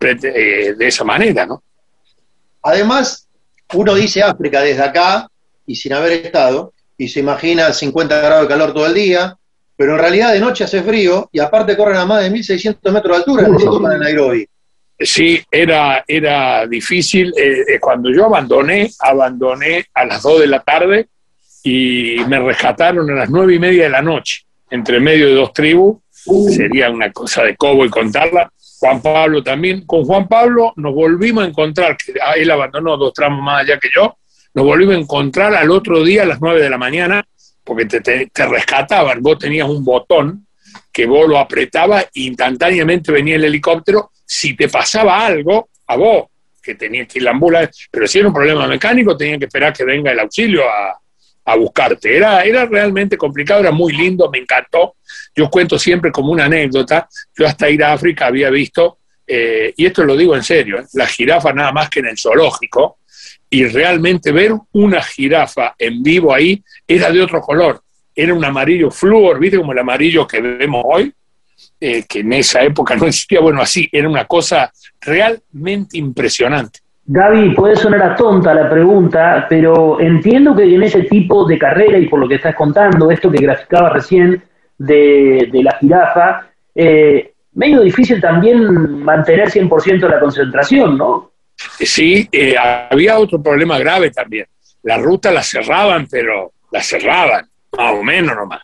eh, 0.00 0.74
de 0.76 0.86
esa 0.86 1.04
manera, 1.04 1.46
¿no? 1.46 1.62
Además, 2.62 3.28
uno 3.74 3.94
dice 3.94 4.22
África 4.22 4.60
desde 4.60 4.82
acá 4.82 5.28
y 5.66 5.76
sin 5.76 5.92
haber 5.92 6.12
estado, 6.12 6.72
y 6.98 7.08
se 7.08 7.20
imagina 7.20 7.72
50 7.72 8.20
grados 8.20 8.42
de 8.42 8.48
calor 8.48 8.72
todo 8.72 8.86
el 8.86 8.94
día, 8.94 9.36
pero 9.76 9.92
en 9.92 9.98
realidad 9.98 10.32
de 10.32 10.40
noche 10.40 10.64
hace 10.64 10.82
frío 10.82 11.28
y 11.32 11.38
aparte 11.38 11.76
corren 11.76 11.96
a 11.96 12.06
más 12.06 12.22
de 12.22 12.30
1.600 12.30 12.92
metros 12.92 13.16
de 13.16 13.16
altura 13.16 13.46
en 13.46 13.90
de 13.90 13.98
Nairobi. 13.98 14.48
Sí, 14.98 15.42
era, 15.50 16.02
era 16.08 16.66
difícil. 16.66 17.32
Eh, 17.36 17.64
eh, 17.68 17.78
cuando 17.78 18.10
yo 18.10 18.24
abandoné, 18.24 18.90
abandoné 19.00 19.84
a 19.92 20.06
las 20.06 20.22
2 20.22 20.40
de 20.40 20.46
la 20.46 20.62
tarde 20.62 21.08
y 21.68 22.24
me 22.28 22.38
rescataron 22.38 23.10
a 23.10 23.14
las 23.14 23.28
nueve 23.28 23.56
y 23.56 23.58
media 23.58 23.82
de 23.82 23.90
la 23.90 24.00
noche, 24.00 24.42
entre 24.70 25.00
medio 25.00 25.26
de 25.26 25.34
dos 25.34 25.52
tribus. 25.52 25.96
Sería 26.48 26.90
una 26.90 27.10
cosa 27.10 27.42
de 27.42 27.56
cobo 27.56 27.84
y 27.84 27.88
contarla. 27.88 28.52
Juan 28.78 29.02
Pablo 29.02 29.42
también. 29.42 29.84
Con 29.84 30.04
Juan 30.04 30.28
Pablo 30.28 30.72
nos 30.76 30.94
volvimos 30.94 31.42
a 31.42 31.48
encontrar, 31.48 31.96
que 31.96 32.14
él 32.36 32.50
abandonó 32.52 32.96
dos 32.96 33.12
tramos 33.12 33.42
más 33.42 33.62
allá 33.62 33.80
que 33.80 33.88
yo, 33.92 34.16
nos 34.54 34.64
volvimos 34.64 34.94
a 34.94 34.98
encontrar 34.98 35.54
al 35.56 35.72
otro 35.72 36.04
día 36.04 36.22
a 36.22 36.26
las 36.26 36.40
9 36.40 36.62
de 36.62 36.70
la 36.70 36.78
mañana, 36.78 37.26
porque 37.64 37.86
te, 37.86 38.30
rescataban, 38.46 39.20
vos 39.20 39.36
tenías 39.36 39.68
un 39.68 39.84
botón 39.84 40.46
que 40.92 41.04
vos 41.04 41.28
lo 41.28 41.36
apretabas 41.36 42.04
e 42.14 42.20
instantáneamente 42.20 43.10
venía 43.10 43.34
el 43.34 43.44
helicóptero, 43.44 44.12
si 44.24 44.54
te 44.54 44.68
pasaba 44.68 45.26
algo, 45.26 45.70
a 45.88 45.96
vos, 45.96 46.26
que 46.62 46.76
tenías 46.76 47.08
que 47.08 47.18
ir 47.18 47.24
la 47.24 47.32
ambulancia, 47.32 47.86
pero 47.90 48.06
si 48.06 48.20
era 48.20 48.28
un 48.28 48.34
problema 48.34 48.68
mecánico, 48.68 49.16
tenían 49.16 49.40
que 49.40 49.46
esperar 49.46 49.72
que 49.72 49.84
venga 49.84 50.12
el 50.12 50.20
auxilio 50.20 50.62
a, 50.62 50.96
buscarte. 51.54 52.16
Era, 52.16 52.42
era 52.42 52.66
realmente 52.66 53.16
complicado, 53.16 53.60
era 53.60 53.70
muy 53.70 53.92
lindo, 53.92 54.28
me 54.30 54.38
encantó. 54.38 54.96
Yo 55.34 55.48
cuento 55.48 55.78
siempre 55.78 56.10
como 56.10 56.32
una 56.32 56.46
anécdota, 56.46 57.08
yo 57.36 57.46
hasta 57.46 57.70
ir 57.70 57.84
a 57.84 57.92
África 57.92 58.26
había 58.26 58.50
visto, 58.50 58.98
eh, 59.26 59.72
y 59.76 59.86
esto 59.86 60.02
lo 60.04 60.16
digo 60.16 60.34
en 60.34 60.42
serio, 60.42 60.80
¿eh? 60.80 60.84
la 60.94 61.06
jirafa 61.06 61.52
nada 61.52 61.70
más 61.70 61.88
que 61.88 62.00
en 62.00 62.06
el 62.06 62.18
zoológico, 62.18 62.98
y 63.48 63.64
realmente 63.66 64.32
ver 64.32 64.52
una 64.72 65.02
jirafa 65.02 65.74
en 65.78 66.02
vivo 66.02 66.34
ahí 66.34 66.62
era 66.86 67.10
de 67.10 67.22
otro 67.22 67.40
color, 67.40 67.80
era 68.14 68.34
un 68.34 68.44
amarillo 68.44 68.90
flúor, 68.90 69.38
¿viste? 69.38 69.58
Como 69.58 69.72
el 69.72 69.78
amarillo 69.78 70.26
que 70.26 70.40
vemos 70.40 70.82
hoy, 70.84 71.12
eh, 71.78 72.04
que 72.08 72.20
en 72.20 72.32
esa 72.32 72.62
época 72.62 72.96
no 72.96 73.06
existía, 73.06 73.40
bueno, 73.40 73.60
así, 73.60 73.88
era 73.92 74.08
una 74.08 74.24
cosa 74.24 74.72
realmente 75.00 75.98
impresionante. 75.98 76.80
Gaby, 77.08 77.54
puede 77.54 77.76
sonar 77.76 78.02
a 78.02 78.16
tonta 78.16 78.52
la 78.52 78.68
pregunta, 78.68 79.46
pero 79.48 80.00
entiendo 80.00 80.56
que 80.56 80.64
en 80.64 80.82
ese 80.82 81.02
tipo 81.02 81.46
de 81.46 81.56
carrera, 81.56 81.98
y 81.98 82.08
por 82.08 82.18
lo 82.18 82.28
que 82.28 82.34
estás 82.34 82.54
contando, 82.56 83.10
esto 83.10 83.30
que 83.30 83.38
graficaba 83.38 83.90
recién 83.90 84.42
de, 84.76 85.48
la 85.52 85.78
jirafa, 85.78 86.48
eh, 86.74 87.32
medio 87.54 87.82
difícil 87.82 88.20
también 88.20 89.04
mantener 89.04 89.48
100% 89.48 90.08
la 90.08 90.18
concentración, 90.18 90.98
¿no? 90.98 91.30
Sí, 91.56 92.28
eh, 92.32 92.56
había 92.58 93.18
otro 93.18 93.40
problema 93.40 93.78
grave 93.78 94.10
también. 94.10 94.46
La 94.82 94.98
ruta 94.98 95.30
la 95.30 95.44
cerraban, 95.44 96.08
pero 96.10 96.52
la 96.72 96.82
cerraban, 96.82 97.48
más 97.76 97.94
o 97.94 98.02
menos 98.02 98.34
nomás. 98.34 98.62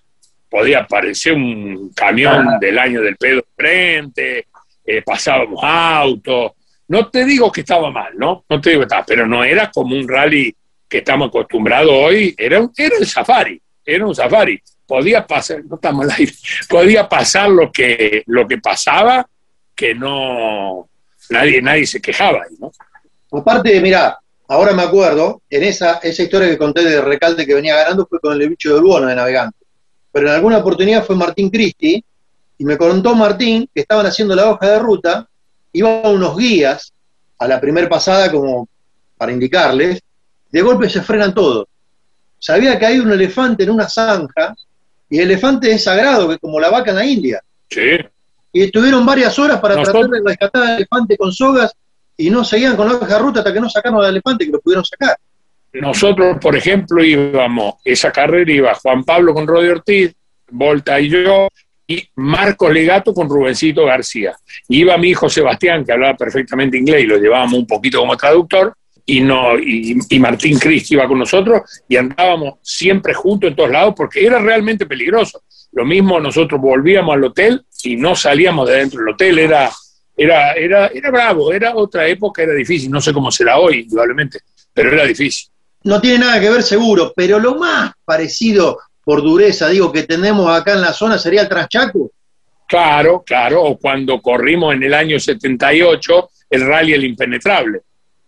Podía 0.51 0.81
aparecer 0.81 1.33
un 1.33 1.93
camión 1.95 2.59
del 2.61 2.79
año 2.79 3.01
del 3.01 3.17
pedo 3.17 3.43
frente, 3.57 4.47
eh, 4.85 5.01
pasábamos 5.03 5.61
autos, 5.63 6.53
no 6.93 7.09
te 7.09 7.25
digo 7.25 7.51
que 7.51 7.63
estaba 7.63 7.91
mal, 7.91 8.13
¿no? 8.19 8.45
No 8.51 8.61
te 8.61 8.69
digo 8.69 8.81
que 8.81 8.85
estaba, 8.85 9.07
pero 9.07 9.27
no 9.27 9.43
era 9.43 9.71
como 9.71 9.97
un 9.97 10.07
rally 10.07 10.55
que 10.87 10.99
estamos 10.99 11.29
acostumbrados 11.29 11.91
hoy, 11.91 12.35
era, 12.37 12.61
un, 12.61 12.71
era 12.77 12.99
el 12.99 13.07
safari, 13.07 13.59
era 13.83 14.05
un 14.05 14.15
safari. 14.15 14.61
Podía 14.87 15.27
pasar, 15.27 15.65
no 15.65 15.77
estamos 15.77 16.05
al 16.05 16.11
aire, 16.19 16.35
podía 16.69 17.09
pasar 17.09 17.49
lo 17.49 17.73
que, 17.73 18.23
lo 18.27 18.47
que 18.47 18.59
pasaba, 18.59 19.27
que 19.75 19.95
no, 19.95 20.87
nadie, 21.31 21.63
nadie 21.63 21.87
se 21.87 21.99
quejaba, 21.99 22.43
¿no? 22.59 22.71
Aparte, 23.41 23.81
mira, 23.81 24.19
ahora 24.49 24.75
me 24.75 24.83
acuerdo, 24.83 25.41
en 25.49 25.63
esa, 25.63 25.95
esa 26.03 26.23
historia 26.23 26.51
que 26.51 26.59
conté 26.59 26.85
de 26.85 27.01
Recalde 27.01 27.47
que 27.47 27.55
venía 27.55 27.75
ganando 27.75 28.07
fue 28.07 28.21
con 28.21 28.39
el 28.39 28.51
bicho 28.51 28.75
del 28.75 28.85
bono 28.85 29.07
de 29.07 29.17
navegante. 29.17 29.65
Pero 30.13 30.29
en 30.29 30.35
alguna 30.35 30.59
oportunidad 30.59 31.07
fue 31.07 31.17
Martín 31.17 31.49
Cristi, 31.49 32.05
y 32.59 32.65
me 32.67 32.77
contó 32.77 33.15
Martín 33.15 33.67
que 33.75 33.81
estaban 33.81 34.05
haciendo 34.05 34.35
la 34.35 34.51
hoja 34.51 34.73
de 34.73 34.79
ruta 34.79 35.27
iban 35.73 36.03
unos 36.05 36.37
guías 36.37 36.93
a 37.39 37.49
la 37.49 37.61
primer 37.61 37.89
pasada 37.89 38.31
como 38.31 38.69
para 39.17 39.33
indicarles, 39.33 40.01
de 40.51 40.63
golpe 40.63 40.89
se 40.89 41.03
frenan 41.03 41.35
todos. 41.35 41.67
Sabía 42.39 42.79
que 42.79 42.87
hay 42.87 42.99
un 42.99 43.13
elefante 43.13 43.63
en 43.63 43.71
una 43.71 43.89
zanja 43.89 44.55
y 45.09 45.19
el 45.19 45.31
elefante 45.31 45.71
es 45.71 45.85
sagrado, 45.85 46.29
que 46.29 46.39
como 46.39 46.59
la 46.59 46.71
vaca 46.71 46.91
en 46.91 46.97
la 46.97 47.05
India. 47.05 47.43
Sí. 47.71 47.99
Y 48.53 48.63
estuvieron 48.63 49.07
varias 49.07 49.39
horas 49.39 49.61
para 49.61 49.75
tratar 49.83 50.09
de 50.09 50.21
rescatar 50.25 50.63
al 50.63 50.77
elefante 50.77 51.17
con 51.17 51.33
sogas 51.33 51.73
y 52.17 52.31
no 52.31 52.45
seguían 52.45 52.77
con 52.77 52.89
la 52.89 52.95
hoja 52.95 53.19
ruta 53.19 53.41
hasta 53.41 53.53
que 53.53 53.61
no 53.61 53.71
sacaron 53.71 54.01
al 54.01 54.11
elefante, 54.11 54.45
que 54.45 54.53
lo 54.53 54.61
pudieron 54.61 54.85
sacar. 54.85 55.17
Nosotros, 55.73 56.37
por 56.41 56.55
ejemplo, 56.55 57.03
íbamos, 57.03 57.77
esa 57.85 58.13
carrera 58.13 58.53
iba 58.53 58.75
Juan 58.75 59.05
Pablo 59.05 59.33
con 59.33 59.47
Rodri 59.47 59.69
Ortiz, 59.69 60.15
Volta 60.51 61.01
y 61.01 61.09
yo, 61.09 61.49
Marcos 62.17 62.73
Legato 62.73 63.13
con 63.13 63.29
Rubencito 63.29 63.85
García. 63.85 64.35
iba 64.69 64.97
mi 64.99 65.09
hijo 65.11 65.29
Sebastián, 65.29 65.85
que 65.85 65.93
hablaba 65.93 66.17
perfectamente 66.17 66.79
inglés 66.79 67.05
y 67.05 67.07
lo 67.07 67.17
llevábamos 67.17 67.55
un 67.55 67.67
poquito 67.67 67.99
como 68.01 68.17
traductor, 68.17 68.75
y, 69.05 69.21
no, 69.21 69.59
y, 69.59 69.97
Martín 70.19 70.59
Cristi 70.59 70.95
iba 70.95 71.09
con 71.09 71.19
nosotros 71.19 71.63
y 71.89 71.97
andábamos 71.97 72.55
siempre 72.63 73.13
juntos 73.15 73.51
en 73.51 73.57
todos 73.57 73.71
lados 73.71 73.95
porque 73.97 74.25
era 74.25 74.39
realmente 74.39 74.87
peligroso. 74.87 75.43
Lo 75.73 75.85
mismo 75.85 76.21
nosotros 76.21 76.61
volvíamos 76.61 77.15
al 77.15 77.25
hotel 77.25 77.65
y 77.83 77.97
no 77.97 78.15
salíamos 78.15 78.69
de 78.69 78.77
dentro 78.77 79.01
del 79.01 79.09
hotel, 79.09 79.39
era, 79.39 79.71
era, 80.17 80.53
era, 80.53 80.87
era 80.89 81.11
bravo, 81.11 81.53
era 81.53 81.75
otra 81.75 82.07
época, 82.07 82.43
era 82.43 82.53
difícil, 82.53 82.91
no 82.91 83.01
sé 83.01 83.13
cómo 83.13 83.31
será 83.31 83.59
hoy, 83.59 83.81
indudablemente, 83.81 84.41
pero 84.73 84.93
era 84.93 85.05
difícil. 85.05 85.49
No 85.85 86.01
tiene 86.01 86.21
nada 86.21 86.39
que 86.39 86.51
ver 86.51 86.63
seguro, 86.63 87.13
pero 87.17 87.41
lo 87.41 87.57
más 87.57 87.93
parecido 88.05 88.79
por 89.05 89.23
dureza, 89.23 89.69
digo, 89.69 89.91
que 89.91 90.05
tenemos 90.05 90.49
acá 90.49 90.73
en 90.73 90.81
la 90.81 90.93
zona 90.93 91.19
sería 91.19 91.43
el 91.43 91.49
Transchaco. 91.49 92.11
Claro, 92.67 93.23
claro, 93.25 93.63
o 93.63 93.79
cuando 93.79 94.21
corrimos 94.21 94.75
en 94.75 94.83
el 94.83 94.95
año 94.95 95.19
78 95.19 96.31
el 96.51 96.67
rally 96.67 96.95
El 96.95 97.05
Impenetrable, 97.05 97.81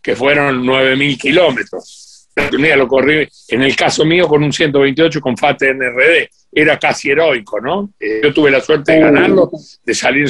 que 0.02 0.16
fueron 0.16 0.64
9.000 0.64 1.18
kilómetros. 1.18 2.28
Lo 2.36 2.88
corrí, 2.88 3.28
en 3.48 3.62
el 3.62 3.76
caso 3.76 4.04
mío, 4.04 4.26
con 4.26 4.42
un 4.42 4.52
128 4.52 5.20
con 5.20 5.36
FATE 5.36 5.72
NRD. 5.72 6.28
Era 6.52 6.78
casi 6.78 7.10
heroico, 7.10 7.60
¿no? 7.60 7.90
Eh, 7.98 8.20
yo 8.24 8.34
tuve 8.34 8.50
la 8.50 8.60
suerte 8.60 8.92
de 8.92 9.00
ganarlo, 9.00 9.50
de 9.84 9.94
salir 9.94 10.28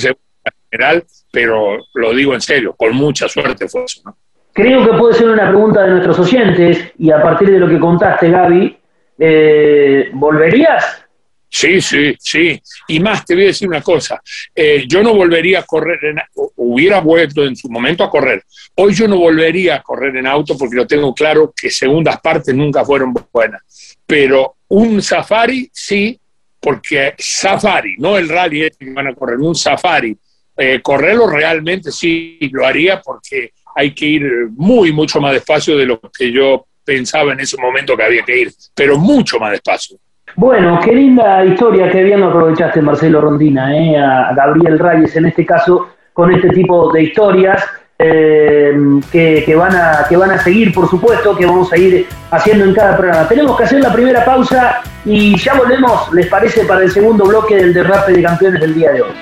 general, 0.71 1.05
pero 1.33 1.79
lo 1.95 2.15
digo 2.15 2.35
en 2.35 2.41
serio, 2.41 2.75
con 2.77 2.95
mucha 2.95 3.29
suerte 3.29 3.69
fue 3.69 3.85
eso, 3.85 4.03
¿no? 4.05 4.17
Creo 4.53 4.85
que 4.85 4.97
puede 4.97 5.15
ser 5.15 5.31
una 5.31 5.49
pregunta 5.49 5.83
de 5.83 5.91
nuestros 5.91 6.19
oyentes, 6.21 6.93
y 6.99 7.11
a 7.11 7.21
partir 7.21 7.51
de 7.51 7.59
lo 7.59 7.69
que 7.69 7.81
contaste, 7.81 8.31
Gaby, 8.31 8.79
eh, 9.19 10.11
¿volverías? 10.13 11.05
Sí, 11.49 11.81
sí, 11.81 12.17
sí. 12.19 12.61
Y 12.89 12.99
más, 12.99 13.25
te 13.25 13.35
voy 13.35 13.45
a 13.45 13.47
decir 13.47 13.69
una 13.69 13.81
cosa. 13.81 14.21
Eh, 14.53 14.87
yo 14.89 15.05
no 15.05 15.15
volvería 15.15 15.61
a 15.61 15.63
correr, 15.63 16.05
en, 16.05 16.21
hubiera 16.57 17.01
vuelto 17.01 17.45
en 17.45 17.55
su 17.55 17.71
momento 17.71 18.03
a 18.03 18.11
correr. 18.11 18.43
Hoy 18.75 18.93
yo 18.93 19.07
no 19.07 19.19
volvería 19.19 19.77
a 19.77 19.83
correr 19.83 20.17
en 20.17 20.27
auto 20.27 20.59
porque 20.59 20.75
lo 20.75 20.85
tengo 20.85 21.15
claro 21.15 21.55
que 21.57 21.71
segundas 21.71 22.21
partes 22.21 22.53
nunca 22.53 22.85
fueron 22.85 23.15
buenas. 23.33 23.63
Pero 24.05 24.57
un 24.67 25.01
safari, 25.01 25.71
sí, 25.73 26.19
porque 26.59 27.15
safari, 27.17 27.97
no 27.99 28.19
el 28.19 28.29
rally 28.29 28.63
este 28.65 28.87
que 28.87 28.93
van 28.93 29.07
a 29.07 29.15
correr, 29.15 29.39
un 29.39 29.55
safari. 29.55 30.19
Eh, 30.57 30.81
correrlo 30.83 31.29
realmente 31.29 31.93
sí 31.93 32.39
lo 32.51 32.67
haría 32.67 33.01
porque 33.01 33.53
hay 33.77 33.95
que 33.95 34.07
ir 34.07 34.25
muy, 34.57 34.93
mucho 34.93 35.21
más 35.21 35.33
despacio 35.33 35.77
de 35.77 35.87
lo 35.87 36.01
que 36.01 36.33
yo 36.33 36.67
pensaba 36.85 37.33
en 37.33 37.41
ese 37.41 37.57
momento 37.57 37.97
que 37.97 38.05
había 38.05 38.23
que 38.23 38.43
ir, 38.43 38.53
pero 38.75 38.99
mucho 38.99 39.39
más 39.39 39.53
despacio. 39.53 39.97
Bueno, 40.37 40.81
qué 40.83 40.93
linda 40.93 41.45
historia, 41.45 41.91
que 41.91 42.03
bien 42.03 42.23
aprovechaste, 42.23 42.81
Marcelo 42.81 43.21
Rondina, 43.21 43.77
¿eh? 43.77 43.97
a 43.97 44.33
Gabriel 44.35 44.79
Reyes 44.79 45.15
en 45.17 45.27
este 45.27 45.47
caso, 45.47 45.91
con 46.13 46.33
este 46.35 46.49
tipo 46.51 46.93
de 46.93 47.03
historias. 47.05 47.65
Eh, 47.97 48.75
que, 49.13 49.55
van 49.55 49.75
a, 49.75 50.05
que 50.09 50.17
van 50.17 50.33
a 50.33 50.43
seguir, 50.43 50.75
por 50.75 50.91
supuesto, 50.91 51.37
que 51.37 51.47
vamos 51.47 51.73
a 51.73 51.79
ir 51.79 52.07
haciendo 52.33 52.65
en 52.65 52.75
cada 52.75 52.97
programa. 52.97 53.29
Tenemos 53.29 53.57
que 53.57 53.63
hacer 53.63 53.81
la 53.81 53.93
primera 53.93 54.25
pausa 54.25 54.83
y 55.05 55.39
ya 55.39 55.55
volvemos, 55.55 56.13
¿les 56.13 56.27
parece, 56.27 56.65
para 56.65 56.83
el 56.83 56.91
segundo 56.91 57.25
bloque 57.25 57.55
del 57.55 57.73
derrape 57.73 58.13
de 58.13 58.23
campeones 58.23 58.61
del 58.61 58.75
día 58.75 58.91
de 58.91 59.03
hoy? 59.03 59.13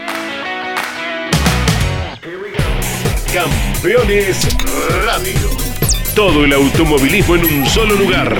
Campeones 3.33 4.49
Radio. 5.05 5.52
Todo 6.15 6.45
el 6.45 6.53
automovilismo 6.53 7.37
en 7.37 7.45
un 7.45 7.67
solo 7.67 7.95
lugar. 7.95 8.37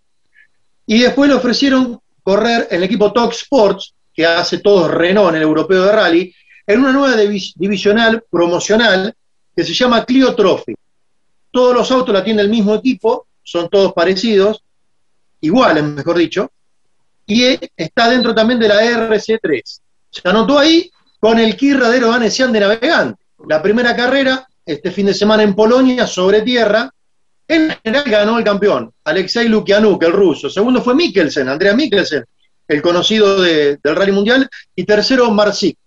y 0.85 1.01
después 1.01 1.27
le 1.27 1.35
ofrecieron 1.35 2.00
correr 2.23 2.67
el 2.71 2.83
equipo 2.83 3.11
Talk 3.11 3.31
Sports, 3.33 3.93
que 4.13 4.25
hace 4.25 4.59
todo 4.59 4.87
Renault 4.87 5.29
en 5.29 5.35
el 5.37 5.41
europeo 5.43 5.85
de 5.85 5.91
rally, 5.91 6.35
en 6.67 6.79
una 6.79 6.91
nueva 6.91 7.15
divisional 7.15 8.23
promocional 8.29 9.13
que 9.55 9.63
se 9.63 9.73
llama 9.73 10.05
Clio 10.05 10.35
Trophy. 10.35 10.75
Todos 11.51 11.75
los 11.75 11.91
autos 11.91 12.13
la 12.13 12.23
tiene 12.23 12.41
el 12.41 12.49
mismo 12.49 12.75
equipo, 12.75 13.27
son 13.43 13.69
todos 13.69 13.93
parecidos, 13.93 14.63
iguales, 15.41 15.83
mejor 15.83 16.17
dicho, 16.17 16.51
y 17.25 17.57
está 17.75 18.09
dentro 18.09 18.33
también 18.33 18.59
de 18.59 18.67
la 18.67 18.81
RC3. 18.81 19.61
Se 20.09 20.21
anotó 20.29 20.59
ahí 20.59 20.91
con 21.19 21.39
el 21.39 21.55
Kirradero 21.55 22.09
Vanessian 22.09 22.51
de 22.51 22.59
Navegante. 22.59 23.23
La 23.47 23.61
primera 23.61 23.95
carrera, 23.95 24.47
este 24.65 24.91
fin 24.91 25.07
de 25.07 25.13
semana 25.13 25.43
en 25.43 25.55
Polonia, 25.55 26.07
sobre 26.07 26.41
tierra, 26.41 26.91
en 27.51 27.69
general 27.83 28.09
ganó 28.09 28.37
el 28.37 28.45
campeón, 28.45 28.93
Alexei 29.03 29.49
Lukianuk, 29.49 30.01
el 30.03 30.13
ruso. 30.13 30.49
Segundo 30.49 30.81
fue 30.81 30.95
Mikkelsen, 30.95 31.49
Andrea 31.49 31.75
Mikkelsen, 31.75 32.23
el 32.65 32.81
conocido 32.81 33.41
del 33.41 33.77
Rally 33.83 34.13
Mundial. 34.13 34.49
Y 34.73 34.85
tercero, 34.85 35.29
Marcik. 35.31 35.77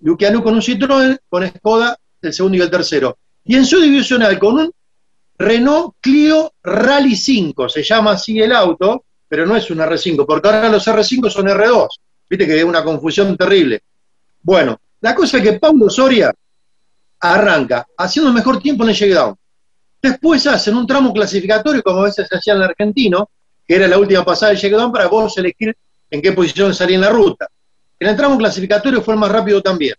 Lukianuk 0.00 0.42
con 0.42 0.54
un 0.54 0.60
Citroën, 0.60 1.16
con 1.28 1.48
Skoda, 1.48 1.96
el 2.20 2.32
segundo 2.32 2.58
y 2.58 2.62
el 2.62 2.70
tercero. 2.70 3.16
Y 3.44 3.54
en 3.54 3.64
su 3.64 3.80
divisional, 3.80 4.38
con 4.40 4.58
un 4.58 4.72
Renault 5.38 5.94
Clio 6.00 6.52
Rally 6.64 7.14
5, 7.14 7.68
se 7.68 7.84
llama 7.84 8.12
así 8.12 8.40
el 8.40 8.52
auto, 8.52 9.04
pero 9.28 9.46
no 9.46 9.54
es 9.54 9.70
un 9.70 9.78
R5, 9.78 10.26
porque 10.26 10.48
ahora 10.48 10.68
los 10.68 10.86
R5 10.86 11.30
son 11.30 11.46
R2. 11.46 11.88
Viste 12.28 12.46
que 12.46 12.58
es 12.58 12.64
una 12.64 12.82
confusión 12.82 13.36
terrible. 13.36 13.82
Bueno, 14.42 14.80
la 15.00 15.14
cosa 15.14 15.38
es 15.38 15.44
que 15.44 15.52
Paulo 15.60 15.88
Soria 15.88 16.34
arranca 17.20 17.86
haciendo 17.96 18.30
el 18.30 18.34
mejor 18.34 18.60
tiempo 18.60 18.82
en 18.82 18.90
el 18.90 18.96
checkdown. 18.96 19.36
Después 20.04 20.46
hacen 20.46 20.76
un 20.76 20.86
tramo 20.86 21.14
clasificatorio, 21.14 21.82
como 21.82 22.00
a 22.00 22.04
veces 22.04 22.28
se 22.28 22.36
hacía 22.36 22.52
en 22.52 22.58
el 22.58 22.64
argentino, 22.64 23.30
que 23.66 23.76
era 23.76 23.88
la 23.88 23.96
última 23.96 24.22
pasada 24.22 24.52
del 24.52 24.60
checkdown 24.60 24.92
para 24.92 25.06
vos 25.06 25.38
elegir 25.38 25.74
en 26.10 26.20
qué 26.20 26.32
posición 26.32 26.74
salía 26.74 26.96
en 26.96 27.00
la 27.00 27.08
ruta. 27.08 27.48
En 27.98 28.08
el 28.08 28.14
tramo 28.14 28.36
clasificatorio 28.36 29.00
fue 29.00 29.14
el 29.14 29.20
más 29.20 29.32
rápido 29.32 29.62
también. 29.62 29.94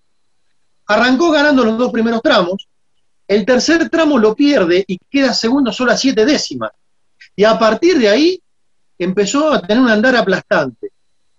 Arrancó 0.86 1.32
ganando 1.32 1.66
los 1.66 1.76
dos 1.76 1.92
primeros 1.92 2.22
tramos, 2.22 2.68
el 3.28 3.48
tercer 3.48 3.90
tramo 3.90 4.20
lo 4.20 4.36
pierde 4.36 4.86
y 4.88 5.00
queda 5.10 5.34
segundo 5.34 5.74
solo 5.74 5.94
a 5.94 5.98
siete 5.98 6.24
décimas. 6.24 6.70
Y 7.36 7.44
a 7.44 7.58
partir 7.58 7.98
de 7.98 8.08
ahí 8.08 8.40
empezó 9.00 9.54
a 9.54 9.62
tener 9.64 9.82
un 9.82 9.90
andar 9.90 10.16
aplastante. 10.18 10.92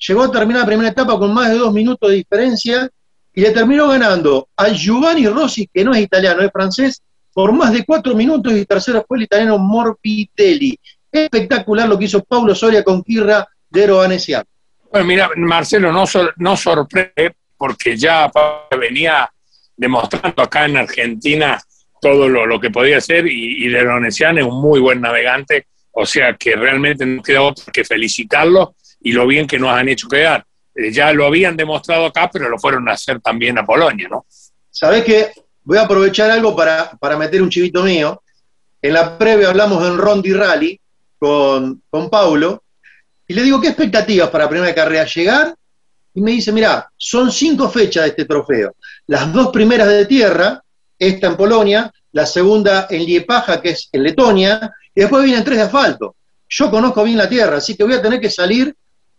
Llegó 0.09 0.25
a 0.25 0.33
terminar 0.33 0.63
la 0.63 0.67
primera 0.67 0.91
etapa 0.91 1.17
con 1.17 1.33
más 1.33 1.51
de 1.51 1.59
dos 1.59 1.73
minutos 1.73 2.11
de 2.11 2.17
diferencia 2.17 2.91
y 3.33 3.43
le 3.43 3.53
terminó 3.53 3.87
ganando 3.87 4.49
a 4.57 4.71
Giovanni 4.71 5.29
Rossi, 5.29 5.71
que 5.73 5.85
no 5.85 5.95
es 5.95 6.01
italiano, 6.01 6.43
es 6.43 6.51
francés, 6.51 7.01
por 7.37 7.53
más 7.53 7.71
de 7.71 7.85
cuatro 7.85 8.15
minutos 8.15 8.51
y 8.55 8.65
tercero 8.65 9.05
fue 9.07 9.19
el 9.19 9.25
italiano 9.25 9.59
Morbidelli. 9.59 10.81
Espectacular 11.13 11.87
lo 11.87 11.99
que 11.99 12.07
hizo 12.07 12.25
Paulo 12.25 12.55
Soria 12.55 12.83
con 12.83 13.03
Kirra 13.03 13.47
de 13.69 13.91
Vanessiano. 13.91 14.47
Bueno, 14.91 15.07
mira, 15.07 15.31
Marcelo, 15.37 15.93
no, 15.93 16.05
no 16.39 16.57
sorprende 16.57 17.35
porque 17.59 17.95
ya 17.95 18.33
venía 18.81 19.31
demostrando 19.77 20.43
acá 20.43 20.65
en 20.65 20.79
Argentina 20.79 21.61
todo 22.01 22.27
lo, 22.27 22.59
que 22.59 22.71
podía 22.71 22.97
hacer 22.97 23.27
y, 23.27 23.69
de 23.69 23.83
Ronesian 23.83 24.39
es 24.39 24.45
un 24.45 24.59
muy 24.59 24.81
buen 24.81 25.03
navegante, 25.03 25.67
o 25.93 26.07
sea 26.07 26.39
que 26.39 26.57
realmente 26.57 27.05
no 27.05 27.23
queda 27.23 27.43
otro 27.43 27.71
que 27.71 27.85
felicitarlo 27.85 28.77
y 29.03 29.13
lo 29.13 29.27
bien 29.27 29.47
que 29.47 29.59
nos 29.59 29.73
han 29.73 29.91
hecho 29.91 30.09
quedar. 30.09 30.43
Eh, 30.75 30.91
ya 30.91 31.13
lo 31.13 31.27
habían 31.27 31.55
demostrado 31.55 32.07
acá, 32.07 32.31
pero 32.33 32.49
lo 32.49 32.59
fueron 32.59 32.89
a 32.89 32.93
hacer 32.93 33.21
también 33.21 33.59
a 33.59 33.67
Polonia, 33.67 34.09
¿no? 34.09 34.25
Sabes 34.71 35.05
que 35.05 35.33
voy 35.67 35.79
a 35.79 35.83
aprovechar 35.83 36.31
algo 36.31 36.55
para, 36.57 36.93
para, 36.93 37.19
meter 37.19 37.43
un 37.43 37.51
chivito 37.51 37.83
mío. 37.83 38.23
En 38.81 38.95
la 38.95 39.19
previa 39.19 39.49
hablamos 39.49 39.87
en 39.87 39.99
Rondi 39.99 40.33
Rally 40.33 40.81
con, 41.19 41.83
con 41.91 42.09
Paulo 42.09 42.63
y 43.27 43.35
le 43.35 43.43
digo, 43.43 43.61
¿qué 43.61 43.69
expectativas 43.69 44.31
para 44.31 44.45
la 44.45 44.51
primera 44.51 44.75
carrera? 44.75 45.05
Llegar 45.05 45.55
y 46.15 46.21
me 46.21 46.31
dice, 46.31 46.53
mira, 46.53 46.89
son 46.97 47.33
cinco 47.33 47.69
fechas 47.69 48.05
de 48.05 48.11
este 48.11 48.25
trofeo. 48.25 48.77
Las 49.09 49.33
dos 49.33 49.49
primeras 49.49 49.89
de 49.89 50.07
tierra, 50.07 50.63
esta 50.99 51.27
en 51.27 51.37
Polonia, 51.37 51.93
la 52.13 52.25
segunda 52.25 52.87
en 52.89 53.05
Liepaja, 53.05 53.61
que 53.61 53.71
es 53.71 53.89
en 53.91 54.05
Letonia, 54.05 54.73
y 54.95 55.01
después 55.01 55.25
vienen 55.25 55.45
tres 55.45 55.59
de 55.59 55.65
asfalto. 55.65 56.15
Yo 56.49 56.71
conozco 56.71 57.03
bien 57.03 57.19
la 57.19 57.29
tierra, 57.29 57.57
así 57.57 57.77
que 57.77 57.83
voy 57.83 57.95
a 57.95 58.01
tener 58.01 58.21
que 58.21 58.31
salir 58.31 58.75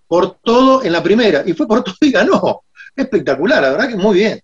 por 0.08 0.38
todo 0.42 0.84
en 0.84 0.94
la 0.94 1.04
primera. 1.04 1.44
Y 1.46 1.54
fue 1.54 1.68
por 1.68 1.84
todo 1.84 1.96
y 2.00 2.12
ganó. 2.12 2.62
Espectacular, 2.98 3.62
la 3.62 3.70
verdad 3.70 3.90
que 3.90 3.96
muy 3.96 4.16
bien. 4.16 4.40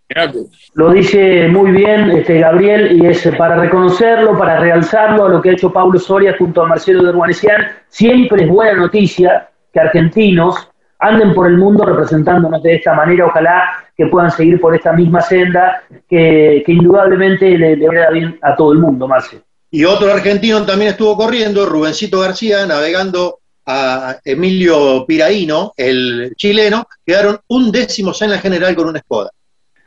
Lo 0.75 0.91
dice 0.91 1.47
muy 1.47 1.71
bien 1.71 2.11
este, 2.11 2.37
Gabriel 2.39 3.01
y 3.01 3.07
es 3.07 3.27
para 3.35 3.55
reconocerlo, 3.55 4.37
para 4.37 4.59
realzarlo 4.59 5.25
a 5.25 5.29
lo 5.29 5.41
que 5.41 5.49
ha 5.49 5.53
hecho 5.53 5.73
Paulo 5.73 5.97
Soria 5.97 6.35
junto 6.37 6.61
a 6.61 6.67
Marcelo 6.67 7.03
de 7.03 7.11
Ruanesian. 7.11 7.69
Siempre 7.87 8.43
es 8.43 8.49
buena 8.49 8.73
noticia 8.73 9.49
que 9.73 9.79
argentinos 9.79 10.69
anden 10.99 11.33
por 11.33 11.47
el 11.47 11.57
mundo 11.57 11.83
representándonos 11.83 12.61
de 12.61 12.75
esta 12.75 12.93
manera, 12.93 13.25
ojalá 13.25 13.85
que 13.97 14.05
puedan 14.05 14.29
seguir 14.29 14.61
por 14.61 14.75
esta 14.75 14.93
misma 14.93 15.19
senda, 15.19 15.81
que, 16.07 16.63
indudablemente 16.67 17.57
le, 17.57 17.75
le 17.75 17.87
da 17.87 18.11
bien 18.11 18.37
a 18.41 18.55
todo 18.55 18.71
el 18.71 18.79
mundo, 18.79 19.07
Marce. 19.07 19.41
Y 19.71 19.83
otro 19.85 20.13
argentino 20.13 20.63
también 20.63 20.91
estuvo 20.91 21.17
corriendo, 21.17 21.65
Rubencito 21.65 22.19
García, 22.19 22.67
navegando 22.67 23.39
a 23.65 24.17
Emilio 24.23 25.05
Piraíno, 25.05 25.73
el 25.77 26.33
chileno, 26.35 26.85
quedaron 27.05 27.39
un 27.47 27.71
décimo 27.71 28.11
en 28.19 28.31
la 28.31 28.37
general 28.37 28.75
con 28.75 28.89
una 28.89 28.99
escoda. 28.99 29.29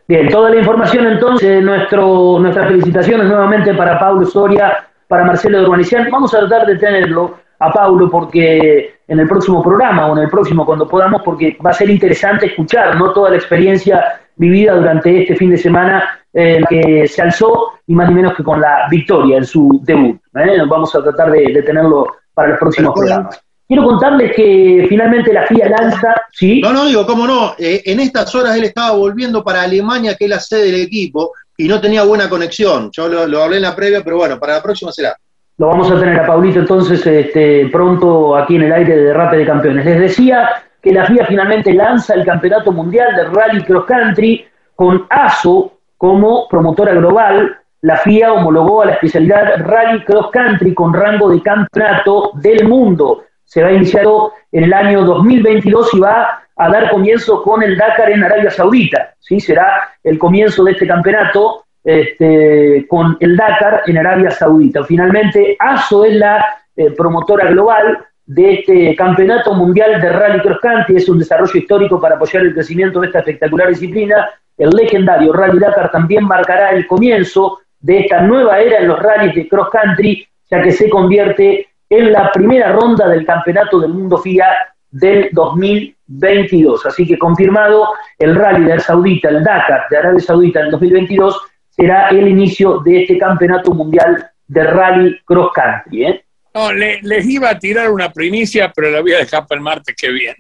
Bien, 0.09 0.29
toda 0.29 0.51
la 0.51 0.57
información 0.57 1.07
entonces, 1.07 1.63
nuestro, 1.63 2.39
nuestras 2.39 2.69
felicitaciones 2.69 3.27
nuevamente 3.27 3.75
para 3.75 3.99
Pablo 3.99 4.25
Soria, 4.25 4.89
para 5.09 5.25
Marcelo 5.25 5.59
de 5.59 5.65
Urbanician. 5.65 6.09
Vamos 6.11 6.33
a 6.35 6.41
tratar 6.41 6.67
de 6.67 6.77
tenerlo 6.77 7.39
a 7.59 7.73
Paulo 7.73 8.11
porque 8.11 8.97
en 9.09 9.21
el 9.21 9.29
próximo 9.29 9.63
programa 9.63 10.07
o 10.07 10.17
en 10.17 10.25
el 10.25 10.31
próximo 10.31 10.65
cuando 10.65 10.87
podamos, 10.87 11.23
porque 11.23 11.57
va 11.65 11.71
a 11.71 11.75
ser 11.75 11.91
interesante 11.91 12.47
escuchar 12.47 12.97
¿no? 12.97 13.13
toda 13.13 13.31
la 13.31 13.37
experiencia 13.37 14.21
vivida 14.37 14.75
durante 14.75 15.23
este 15.23 15.37
fin 15.37 15.51
de 15.51 15.59
semana 15.59 16.05
en 16.33 16.65
que 16.67 17.09
se 17.09 17.23
alzó 17.23 17.73
y 17.87 17.95
más 17.95 18.09
ni 18.09 18.17
menos 18.17 18.35
que 18.35 18.45
con 18.45 18.61
la 18.61 18.87
victoria 18.91 19.39
en 19.39 19.45
su 19.45 19.81
debut. 19.83 20.21
¿eh? 20.35 20.59
Vamos 20.69 20.95
a 20.95 21.03
tratar 21.03 21.31
de, 21.31 21.63
tenerlo 21.63 22.07
para 22.35 22.51
los 22.51 22.59
próximos 22.59 22.95
programas. 22.95 23.41
Quiero 23.69 23.85
contarles 23.85 24.35
que 24.37 24.87
finalmente 24.89 25.33
la 25.33 25.47
FIA 25.47 25.69
lanza, 25.69 26.15
¿sí? 26.33 26.61
No, 26.61 26.73
no, 26.73 26.87
digo, 26.87 27.05
cómo 27.05 27.27
no. 27.27 27.55
Eh, 27.59 27.83
en 27.87 27.99
estas 28.01 28.33
horas 28.35 28.57
él 28.57 28.65
estaba 28.65 28.97
volviendo 28.97 29.43
para 29.43 29.63
Alemania, 29.63 30.15
que 30.15 30.25
es 30.25 30.31
la 30.31 30.39
sede 30.39 30.67
del 30.67 30.83
equipo, 30.83 31.33
y 31.57 31.67
no 31.67 31.81
tenía 31.81 32.05
buena 32.05 32.29
conexión. 32.29 32.91
Yo 32.93 33.09
lo, 33.09 33.27
lo 33.27 33.43
hablé 33.43 33.57
en 33.57 33.63
la 33.63 33.75
previa, 33.75 34.03
pero 34.05 34.19
bueno, 34.19 34.39
para 34.39 34.55
la 34.55 34.63
próxima 34.63 34.93
será. 34.93 35.17
Lo 35.59 35.69
vamos 35.69 35.91
a 35.91 35.99
tener 35.99 36.21
a 36.21 36.27
Paulito 36.27 36.59
entonces 36.59 37.07
este, 37.07 37.69
pronto 37.73 38.37
aquí 38.37 38.57
en 38.57 38.65
el 38.65 38.73
aire 38.73 38.95
de 38.95 39.05
Derrape 39.05 39.39
de 39.39 39.47
Campeones. 39.47 39.87
Les 39.87 40.01
decía 40.01 40.51
que 40.83 40.93
la 40.93 41.07
FIA 41.07 41.25
finalmente 41.25 41.73
lanza 41.73 42.13
el 42.13 42.27
Campeonato 42.27 42.73
Mundial 42.73 43.17
de 43.17 43.25
Rally 43.25 43.65
Cross 43.65 43.87
Country 43.87 44.45
con 44.75 45.07
ASO 45.09 45.79
como 45.97 46.47
promotora 46.47 46.93
global. 46.93 47.57
La 47.81 47.97
FIA 47.97 48.35
homologó 48.35 48.83
a 48.83 48.87
la 48.87 48.93
especialidad 48.93 49.57
Rally 49.61 50.05
Cross 50.05 50.27
Country 50.31 50.75
con 50.75 50.93
rango 50.93 51.31
de 51.31 51.41
campeonato 51.41 52.33
del 52.35 52.69
mundo. 52.69 53.25
Se 53.57 53.63
va 53.63 53.69
a 53.69 53.73
iniciar 53.73 54.05
en 54.53 54.65
el 54.65 54.73
año 54.75 55.03
2022 55.07 55.95
y 55.95 56.01
va 56.01 56.43
a 56.57 56.69
dar 56.69 56.91
comienzo 56.91 57.43
con 57.43 57.63
el 57.63 57.79
Dakar 57.79 58.11
en 58.11 58.23
Arabia 58.23 58.51
Saudita. 58.51 59.15
¿sí? 59.19 59.41
Será 59.41 59.95
el 60.05 60.19
comienzo 60.19 60.63
de 60.63 60.73
este 60.73 60.87
campeonato 60.87 61.65
este, 61.83 62.85
con 62.87 63.17
el 63.19 63.35
Dakar 63.35 63.85
en 63.87 63.97
Arabia 63.97 64.31
Saudita. 64.31 64.85
Finalmente, 64.85 65.57
ASO 65.59 66.05
es 66.05 66.17
la 66.17 66.45
eh, 66.77 66.91
promotora 66.91 67.49
global 67.49 68.05
de 68.27 68.53
este 68.57 68.95
Campeonato 68.95 69.55
Mundial 69.55 70.03
de 70.03 70.11
Rally 70.11 70.41
Cross 70.43 70.61
Country, 70.61 70.97
es 70.97 71.09
un 71.09 71.19
desarrollo 71.19 71.59
histórico 71.59 71.99
para 71.99 72.17
apoyar 72.17 72.43
el 72.43 72.53
crecimiento 72.53 73.01
de 73.01 73.07
esta 73.07 73.21
espectacular 73.21 73.71
disciplina. 73.71 74.29
El 74.59 74.69
legendario 74.69 75.33
Rally 75.33 75.61
Dakar 75.61 75.91
también 75.91 76.27
marcará 76.27 76.73
el 76.73 76.87
comienzo 76.87 77.61
de 77.81 78.01
esta 78.01 78.21
nueva 78.21 78.61
era 78.61 78.81
en 78.81 78.89
los 78.89 78.99
rallies 78.99 79.35
de 79.35 79.49
cross 79.49 79.71
country, 79.71 80.29
ya 80.51 80.61
que 80.61 80.73
se 80.73 80.91
convierte 80.91 81.69
en 81.89 82.13
la 82.13 82.31
primera 82.33 82.73
ronda 82.73 83.09
del 83.09 83.25
Campeonato 83.25 83.81
del 83.81 83.93
Mundo 83.93 84.19
FIA 84.19 84.47
del 84.91 85.29
2022. 85.33 86.87
Así 86.87 87.07
que 87.07 87.19
confirmado 87.19 87.89
el 88.19 88.35
Rally 88.35 88.65
de 88.65 88.81
Saudita, 88.81 89.29
el 89.29 89.45
Dakar 89.45 89.87
de 89.91 89.97
Arabia 89.97 90.21
Saudita 90.21 90.61
en 90.61 90.71
2022 90.71 91.41
será 91.71 92.09
el 92.09 92.27
inicio 92.29 92.79
de 92.81 93.03
este 93.03 93.19
campeonato 93.19 93.73
mundial 93.73 94.31
de 94.47 94.65
rally 94.65 95.21
cross 95.25 95.51
country. 95.55 96.07
¿eh? 96.07 96.25
No, 96.55 96.73
les 96.73 97.27
iba 97.29 97.51
a 97.51 97.59
tirar 97.59 97.91
una 97.91 98.11
primicia, 98.11 98.73
pero 98.75 98.91
la 98.91 99.03
voy 99.03 99.13
a 99.13 99.19
dejar 99.19 99.47
para 99.47 99.59
el 99.59 99.63
martes 99.63 99.95
que 99.95 100.11
viene. 100.11 100.39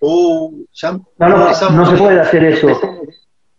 Uh, 0.00 0.64
no, 1.18 1.28
no, 1.28 1.86
se 1.86 1.96
puede 1.96 2.20
hacer 2.20 2.44
eso. 2.44 2.80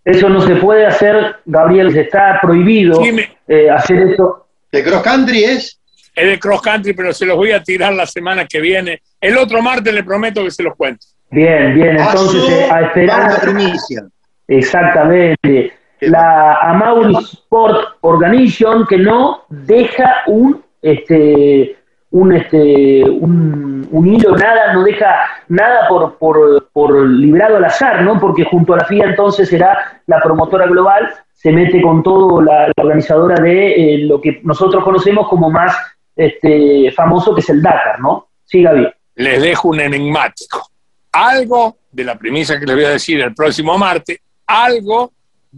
Eso 0.04 0.28
no 0.28 0.42
se 0.42 0.56
puede 0.56 0.86
hacer, 0.86 1.38
Gabriel, 1.46 1.96
está 1.96 2.40
prohibido 2.42 3.00
eh, 3.48 3.70
hacer 3.70 4.10
eso. 4.10 4.48
¿De 4.72 4.84
cross 4.84 5.04
country 5.04 5.44
es? 5.44 5.80
Es 6.16 6.28
de 6.28 6.40
cross 6.40 6.62
country, 6.62 6.94
pero 6.94 7.14
se 7.14 7.26
los 7.26 7.36
voy 7.36 7.52
a 7.52 7.64
tirar 7.64 7.94
la 7.94 8.06
semana 8.06 8.46
que 8.46 8.60
viene. 8.60 9.02
El 9.20 9.38
otro 9.38 9.62
martes 9.62 9.94
le 9.94 10.04
prometo 10.04 10.44
que 10.44 10.52
se 10.52 10.64
los 10.64 10.76
cuento. 10.76 11.06
Bien, 11.32 11.74
bien, 11.74 12.00
entonces 12.00 12.48
eh, 12.48 12.68
a 12.72 12.82
esperar. 12.82 13.32
La 13.32 13.40
primicia. 13.40 14.04
Exactamente. 14.48 15.74
La 16.02 16.58
Amauri 16.58 17.16
Sport 17.16 17.98
Organization 18.02 18.86
que 18.86 18.98
no 18.98 19.44
deja 19.50 20.24
un 20.28 20.62
este 20.82 21.78
un 22.12 22.34
este 22.34 23.04
un, 23.10 23.88
un 23.90 24.08
hilo, 24.08 24.36
nada, 24.36 24.74
no 24.74 24.84
deja 24.84 25.08
nada 25.48 25.88
por, 25.88 26.18
por, 26.18 26.70
por 26.72 27.08
librado 27.08 27.58
al 27.58 27.66
azar, 27.66 28.04
¿no? 28.04 28.20
Porque 28.20 28.44
junto 28.44 28.74
a 28.74 28.78
la 28.78 28.86
FIA 28.86 29.06
entonces 29.06 29.50
será 29.50 30.02
la 30.08 30.20
promotora 30.20 30.68
global, 30.68 31.10
se 31.34 31.52
mete 31.52 31.82
con 31.82 32.04
todo 32.04 32.42
la, 32.42 32.72
organizadora 32.78 33.42
de 33.42 33.96
eh, 33.96 33.98
lo 34.00 34.22
que 34.22 34.42
nosotros 34.44 34.84
conocemos 34.84 35.28
como 35.28 35.50
más 35.50 35.76
este, 36.16 36.92
famoso, 36.92 37.34
que 37.34 37.42
es 37.42 37.50
el 37.50 37.62
Dakar, 37.62 38.00
¿no? 38.00 38.28
Sí, 38.46 38.62
Gaby. 38.62 38.88
Les 39.16 39.42
dejo 39.42 39.70
un 39.70 39.80
enigmático. 39.80 40.70
Algo 41.12 41.78
de 41.92 42.04
la 42.04 42.18
premisa 42.18 42.60
que 42.60 42.66
les 42.66 42.76
voy 42.76 42.86
a 42.86 42.90
decir 42.90 43.22
el 43.22 43.34
próximo 43.34 43.78
martes, 43.78 44.20
algo 44.48 45.12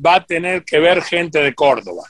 va 0.06 0.16
a 0.16 0.26
tener 0.26 0.64
que 0.64 0.80
ver 0.80 1.02
gente 1.02 1.40
de 1.40 1.54
Córdoba. 1.54 2.04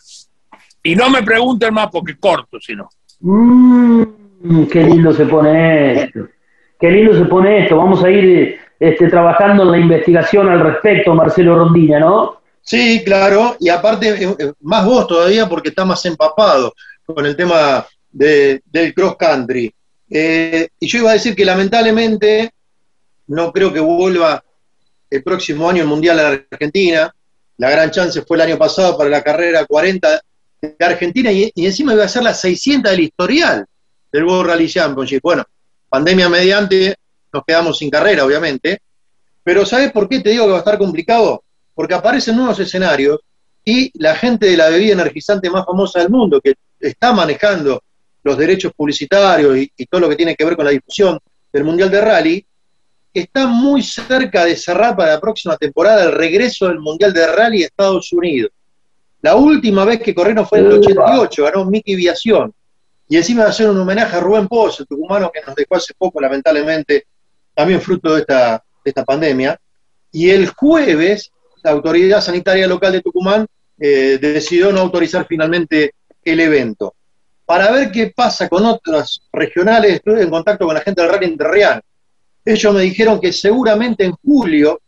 Y 0.84 0.96
no 0.96 1.10
me 1.10 1.24
pregunten 1.24 1.74
más 1.74 1.90
porque 1.92 2.18
corto, 2.18 2.60
sino. 2.60 2.90
Mmm, 3.20 4.66
qué 4.72 4.84
lindo 4.84 5.14
se 5.14 5.26
pone 5.26 6.04
esto. 6.04 6.28
Qué 6.80 6.92
lindo 6.92 7.16
se 7.16 7.26
pone 7.26 7.64
esto. 7.64 7.78
Vamos 7.78 8.04
a 8.04 8.10
ir 8.10 8.60
este, 8.80 9.08
trabajando 9.08 9.64
en 9.64 9.72
la 9.72 9.78
investigación 9.78 10.50
al 10.50 10.60
respecto, 10.60 11.16
Marcelo 11.16 11.58
Rondina, 11.58 12.00
¿no? 12.00 12.42
Sí, 12.62 13.04
claro. 13.06 13.56
Y 13.60 13.70
aparte, 13.70 14.36
más 14.62 14.86
vos 14.86 15.08
todavía 15.08 15.48
porque 15.48 15.70
está 15.70 15.86
más 15.86 16.04
empapado 16.06 16.74
con 17.06 17.26
el 17.26 17.36
tema 17.36 17.86
del 18.16 18.94
cross 18.94 19.16
country. 19.18 19.74
Eh, 20.10 20.70
y 20.80 20.88
yo 20.88 21.00
iba 21.00 21.12
a 21.12 21.14
decir 21.14 21.36
que 21.36 21.44
lamentablemente 21.44 22.52
no 23.28 23.52
creo 23.52 23.74
que 23.74 23.80
vuelva 23.80 24.44
el 25.10 25.24
próximo 25.24 25.70
año 25.70 25.82
el 25.82 25.88
Mundial 25.88 26.20
a 26.20 26.28
Argentina. 26.52 27.14
La 27.58 27.70
gran 27.70 27.92
chance 27.92 28.22
fue 28.22 28.38
el 28.38 28.42
año 28.42 28.58
pasado 28.58 28.98
para 28.98 29.10
la 29.10 29.22
carrera 29.22 29.66
40 29.66 30.22
de 30.62 30.86
Argentina 30.86 31.32
y, 31.32 31.52
encima 31.56 31.94
iba 31.94 32.06
a 32.06 32.10
ser 32.10 32.24
la 32.24 32.34
600 32.34 32.92
del 32.92 33.02
historial 33.02 33.66
del 34.12 34.24
World 34.24 34.50
Rally 34.50 34.70
Championship. 34.70 35.22
Bueno, 35.22 35.44
pandemia 35.90 36.30
mediante, 36.30 36.96
nos 37.34 37.44
quedamos 37.46 37.78
sin 37.78 37.90
carrera, 37.90 38.26
obviamente. 38.26 38.80
Pero 39.44 39.66
¿sabes 39.66 39.92
por 39.92 40.08
qué 40.08 40.22
te 40.22 40.30
digo 40.30 40.46
que 40.46 40.52
va 40.52 40.58
a 40.58 40.60
estar 40.60 40.78
complicado? 40.78 41.44
Porque 41.74 41.94
aparecen 41.94 42.38
nuevos 42.38 42.60
escenarios 42.60 43.20
y 43.64 43.92
la 44.00 44.16
gente 44.16 44.48
de 44.48 44.58
la 44.58 44.70
bebida 44.70 44.94
energizante 44.94 45.50
más 45.50 45.66
famosa 45.66 46.00
del 46.00 46.10
mundo, 46.10 46.40
que 46.40 46.54
está 46.80 47.12
manejando 47.14 47.82
los 48.26 48.38
derechos 48.38 48.74
publicitarios 48.76 49.56
y, 49.56 49.72
y 49.78 49.86
todo 49.86 50.02
lo 50.02 50.10
que 50.10 50.16
tiene 50.16 50.36
que 50.36 50.44
ver 50.44 50.56
con 50.56 50.66
la 50.66 50.72
difusión 50.72 51.20
del 51.54 51.64
Mundial 51.64 51.92
de 51.92 52.02
Rally, 52.02 52.46
está 53.14 53.48
muy 53.48 53.82
cerca 53.82 54.44
de 54.44 54.58
cerrar 54.58 54.96
para 54.96 55.14
la 55.14 55.22
próxima 55.22 55.56
temporada 55.56 56.04
el 56.04 56.12
regreso 56.12 56.68
del 56.68 56.80
Mundial 56.80 57.14
de 57.14 57.28
Rally 57.28 57.64
a 57.64 57.68
Estados 57.68 58.12
Unidos. 58.12 58.52
La 59.22 59.36
última 59.36 59.86
vez 59.86 60.02
que 60.02 60.14
corrieron 60.14 60.46
fue 60.46 60.60
en 60.60 60.66
el 60.66 60.74
88, 60.74 61.44
ganó 61.46 61.66
Mickey 61.66 61.96
Viación. 61.96 62.52
Y 63.08 63.18
encima 63.18 63.44
va 63.44 63.48
a 63.48 63.52
hacer 63.52 63.70
un 63.70 63.78
homenaje 63.78 64.18
a 64.18 64.20
Rubén 64.20 64.48
Pozo, 64.48 64.84
el 64.84 64.88
tucumano 64.88 65.32
que 65.32 65.42
nos 65.46 65.56
dejó 65.56 65.76
hace 65.76 65.94
poco, 65.96 66.20
lamentablemente, 66.20 67.06
también 67.54 67.80
fruto 67.80 68.16
de 68.16 68.22
esta, 68.22 68.64
esta 68.84 69.06
pandemia. 69.06 69.60
Y 70.12 70.32
el 70.32 70.50
jueves, 70.50 71.32
la 71.64 71.72
autoridad 71.72 72.22
sanitaria 72.22 72.68
local 72.68 72.92
de 72.92 73.02
Tucumán 73.02 73.46
eh, 73.80 74.18
decidió 74.20 74.72
no 74.72 74.82
autorizar 74.82 75.26
finalmente 75.28 75.94
el 76.24 76.40
evento. 76.40 76.96
Para 77.46 77.72
ver 77.72 77.92
qué 77.92 78.12
pasa 78.16 78.50
con 78.50 78.66
otras 78.66 79.22
regionales, 79.32 79.94
estuve 79.94 80.24
en 80.24 80.30
contacto 80.30 80.66
con 80.66 80.74
la 80.74 80.82
gente 80.82 81.02
del 81.02 81.12
Rally 81.12 81.28
Interreal 81.28 81.82
ellos 82.46 82.74
me 82.74 82.82
dijeron 82.82 83.20
que 83.20 83.34
seguramente 83.34 84.06
en 84.06 84.12
julio 84.24 84.80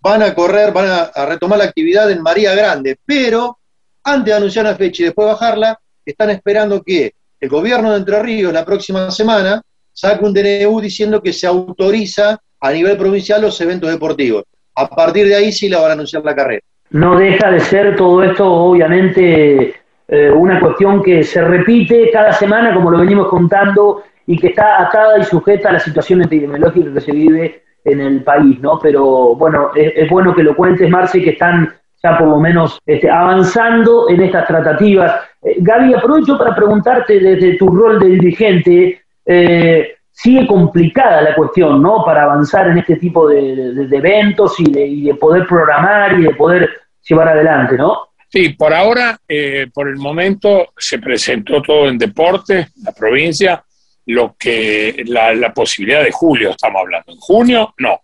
van 0.00 0.22
a 0.22 0.32
correr, 0.32 0.72
van 0.72 1.10
a, 1.14 1.26
retomar 1.26 1.58
la 1.58 1.64
actividad 1.64 2.10
en 2.10 2.22
María 2.22 2.54
Grande, 2.54 2.96
pero 3.04 3.58
antes 4.04 4.26
de 4.26 4.34
anunciar 4.34 4.64
la 4.64 4.76
fecha 4.76 5.02
y 5.02 5.06
después 5.06 5.26
bajarla, 5.26 5.78
están 6.06 6.30
esperando 6.30 6.82
que 6.82 7.12
el 7.40 7.48
gobierno 7.48 7.90
de 7.90 7.98
Entre 7.98 8.22
Ríos 8.22 8.52
la 8.52 8.64
próxima 8.64 9.10
semana 9.10 9.60
saque 9.92 10.24
un 10.24 10.32
DNU 10.32 10.80
diciendo 10.80 11.20
que 11.20 11.32
se 11.32 11.46
autoriza 11.46 12.38
a 12.60 12.72
nivel 12.72 12.96
provincial 12.96 13.42
los 13.42 13.60
eventos 13.60 13.90
deportivos. 13.90 14.44
A 14.74 14.88
partir 14.88 15.26
de 15.26 15.34
ahí 15.34 15.52
sí 15.52 15.68
la 15.68 15.80
van 15.80 15.90
a 15.90 15.94
anunciar 15.94 16.24
la 16.24 16.34
carrera. 16.34 16.62
No 16.90 17.18
deja 17.18 17.50
de 17.50 17.60
ser 17.60 17.96
todo 17.96 18.22
esto, 18.22 18.46
obviamente, 18.46 19.74
eh, 20.12 20.28
una 20.28 20.58
cuestión 20.58 21.04
que 21.04 21.22
se 21.22 21.40
repite 21.40 22.10
cada 22.12 22.32
semana, 22.32 22.74
como 22.74 22.90
lo 22.90 22.98
venimos 22.98 23.28
contando 23.28 24.02
y 24.26 24.36
que 24.36 24.48
está 24.48 24.82
atada 24.82 25.18
y 25.18 25.22
sujeta 25.22 25.68
a 25.68 25.74
la 25.74 25.78
situación 25.78 26.22
epidemiológica 26.22 26.92
que 26.92 27.00
se 27.00 27.12
vive 27.12 27.62
en 27.84 28.00
el 28.00 28.24
país, 28.24 28.58
¿no? 28.60 28.80
Pero 28.80 29.36
bueno, 29.36 29.70
es, 29.76 30.10
bueno 30.10 30.34
que 30.34 30.42
lo 30.42 30.56
cuentes, 30.56 30.90
Marce, 30.90 31.22
que 31.22 31.30
están 31.30 31.72
ya 32.02 32.18
por 32.18 32.26
lo 32.26 32.40
menos 32.40 32.80
este, 32.86 33.08
avanzando 33.08 34.08
en 34.08 34.22
estas 34.22 34.48
tratativas. 34.48 35.14
Eh, 35.42 35.58
Gaby, 35.60 35.94
aprovecho 35.94 36.36
para 36.36 36.56
preguntarte 36.56 37.20
desde 37.20 37.56
tu 37.56 37.68
rol 37.68 38.00
de 38.00 38.08
dirigente, 38.08 39.00
eh, 39.24 39.94
sigue 40.10 40.44
complicada 40.44 41.22
la 41.22 41.36
cuestión, 41.36 41.80
¿no? 41.80 42.04
Para 42.04 42.24
avanzar 42.24 42.68
en 42.68 42.78
este 42.78 42.96
tipo 42.96 43.28
de, 43.28 43.88
eventos 43.92 44.58
y 44.58 44.72
de, 44.72 44.86
y 44.86 45.04
de, 45.04 45.14
poder 45.14 45.46
programar 45.46 46.18
y 46.18 46.24
de 46.24 46.34
poder 46.34 46.68
llevar 47.08 47.28
adelante, 47.28 47.76
¿no? 47.76 48.09
Sí, 48.32 48.50
por 48.50 48.72
ahora, 48.72 49.20
eh, 49.26 49.66
por 49.74 49.88
el 49.88 49.96
momento, 49.96 50.72
se 50.78 51.00
presentó 51.00 51.60
todo 51.60 51.88
en 51.88 51.98
deporte, 51.98 52.68
la 52.84 52.92
provincia, 52.92 53.64
lo 54.06 54.36
que 54.38 55.02
la, 55.06 55.52
posibilidad 55.52 56.04
de 56.04 56.12
julio 56.12 56.50
estamos 56.50 56.80
hablando. 56.80 57.10
En 57.10 57.18
junio, 57.18 57.74
no, 57.78 58.02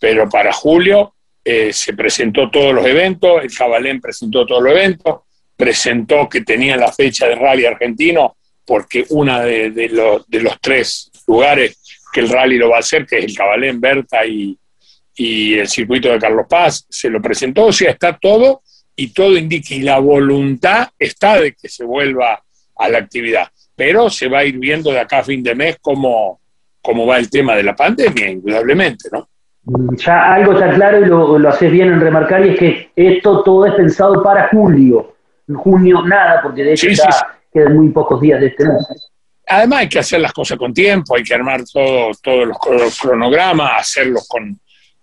pero 0.00 0.28
para 0.28 0.52
julio 0.52 1.14
eh, 1.44 1.72
se 1.72 1.92
presentó 1.92 2.50
todos 2.50 2.74
los 2.74 2.84
eventos, 2.86 3.40
el 3.40 3.54
Cabalén 3.54 4.00
presentó 4.00 4.44
todos 4.44 4.64
los 4.64 4.72
eventos, 4.72 5.20
presentó 5.56 6.28
que 6.28 6.40
tenía 6.40 6.76
la 6.76 6.90
fecha 6.90 7.28
de 7.28 7.36
rally 7.36 7.64
argentino, 7.64 8.36
porque 8.64 9.06
una 9.10 9.44
de, 9.44 9.88
los, 9.92 10.28
de 10.28 10.40
los 10.40 10.60
tres 10.60 11.12
lugares 11.28 11.80
que 12.12 12.20
el 12.20 12.28
rally 12.28 12.58
lo 12.58 12.70
va 12.70 12.76
a 12.76 12.80
hacer, 12.80 13.06
que 13.06 13.18
es 13.18 13.26
el 13.26 13.36
Cabalén, 13.36 13.80
Berta 13.80 14.26
y, 14.26 14.58
y 15.14 15.54
el 15.54 15.68
circuito 15.68 16.10
de 16.10 16.18
Carlos 16.18 16.46
Paz, 16.48 16.84
se 16.88 17.08
lo 17.08 17.22
presentó, 17.22 17.66
o 17.66 17.72
sea, 17.72 17.92
está 17.92 18.18
todo 18.18 18.62
y 18.98 19.12
todo 19.12 19.36
indica, 19.36 19.74
y 19.74 19.80
la 19.80 19.98
voluntad 19.98 20.88
está 20.98 21.40
de 21.40 21.52
que 21.52 21.68
se 21.68 21.84
vuelva 21.84 22.42
a 22.76 22.88
la 22.88 22.98
actividad 22.98 23.48
pero 23.78 24.10
se 24.10 24.26
va 24.26 24.40
a 24.40 24.44
ir 24.44 24.58
viendo 24.58 24.90
de 24.90 24.98
acá 24.98 25.20
a 25.20 25.22
fin 25.22 25.40
de 25.40 25.54
mes 25.54 25.76
cómo, 25.80 26.40
cómo 26.82 27.06
va 27.06 27.16
el 27.16 27.30
tema 27.30 27.54
de 27.54 27.62
la 27.62 27.76
pandemia, 27.76 28.28
indudablemente, 28.28 29.08
¿no? 29.12 29.28
Ya 29.96 30.34
algo 30.34 30.54
está 30.54 30.74
claro 30.74 31.00
y 31.00 31.06
lo, 31.06 31.38
lo 31.38 31.48
haces 31.48 31.70
bien 31.70 31.92
en 31.92 32.00
remarcar, 32.00 32.44
y 32.44 32.50
es 32.50 32.58
que 32.58 32.90
esto 32.96 33.44
todo 33.44 33.66
es 33.66 33.74
pensado 33.74 34.20
para 34.20 34.48
julio. 34.48 35.14
En 35.46 35.54
junio 35.54 36.02
nada, 36.02 36.42
porque 36.42 36.64
de 36.64 36.72
hecho 36.72 36.88
ya 36.88 37.38
quedan 37.52 37.76
muy 37.76 37.90
pocos 37.90 38.20
días 38.20 38.40
de 38.40 38.48
este 38.48 38.66
mes. 38.66 38.84
Además 39.46 39.78
hay 39.78 39.88
que 39.88 40.00
hacer 40.00 40.20
las 40.20 40.32
cosas 40.32 40.58
con 40.58 40.74
tiempo, 40.74 41.14
hay 41.14 41.22
que 41.22 41.34
armar 41.34 41.62
todo, 41.72 42.10
todos 42.20 42.48
los 42.48 42.98
cronogramas, 43.00 43.70
hacerlos 43.78 44.26
con, 44.28 44.58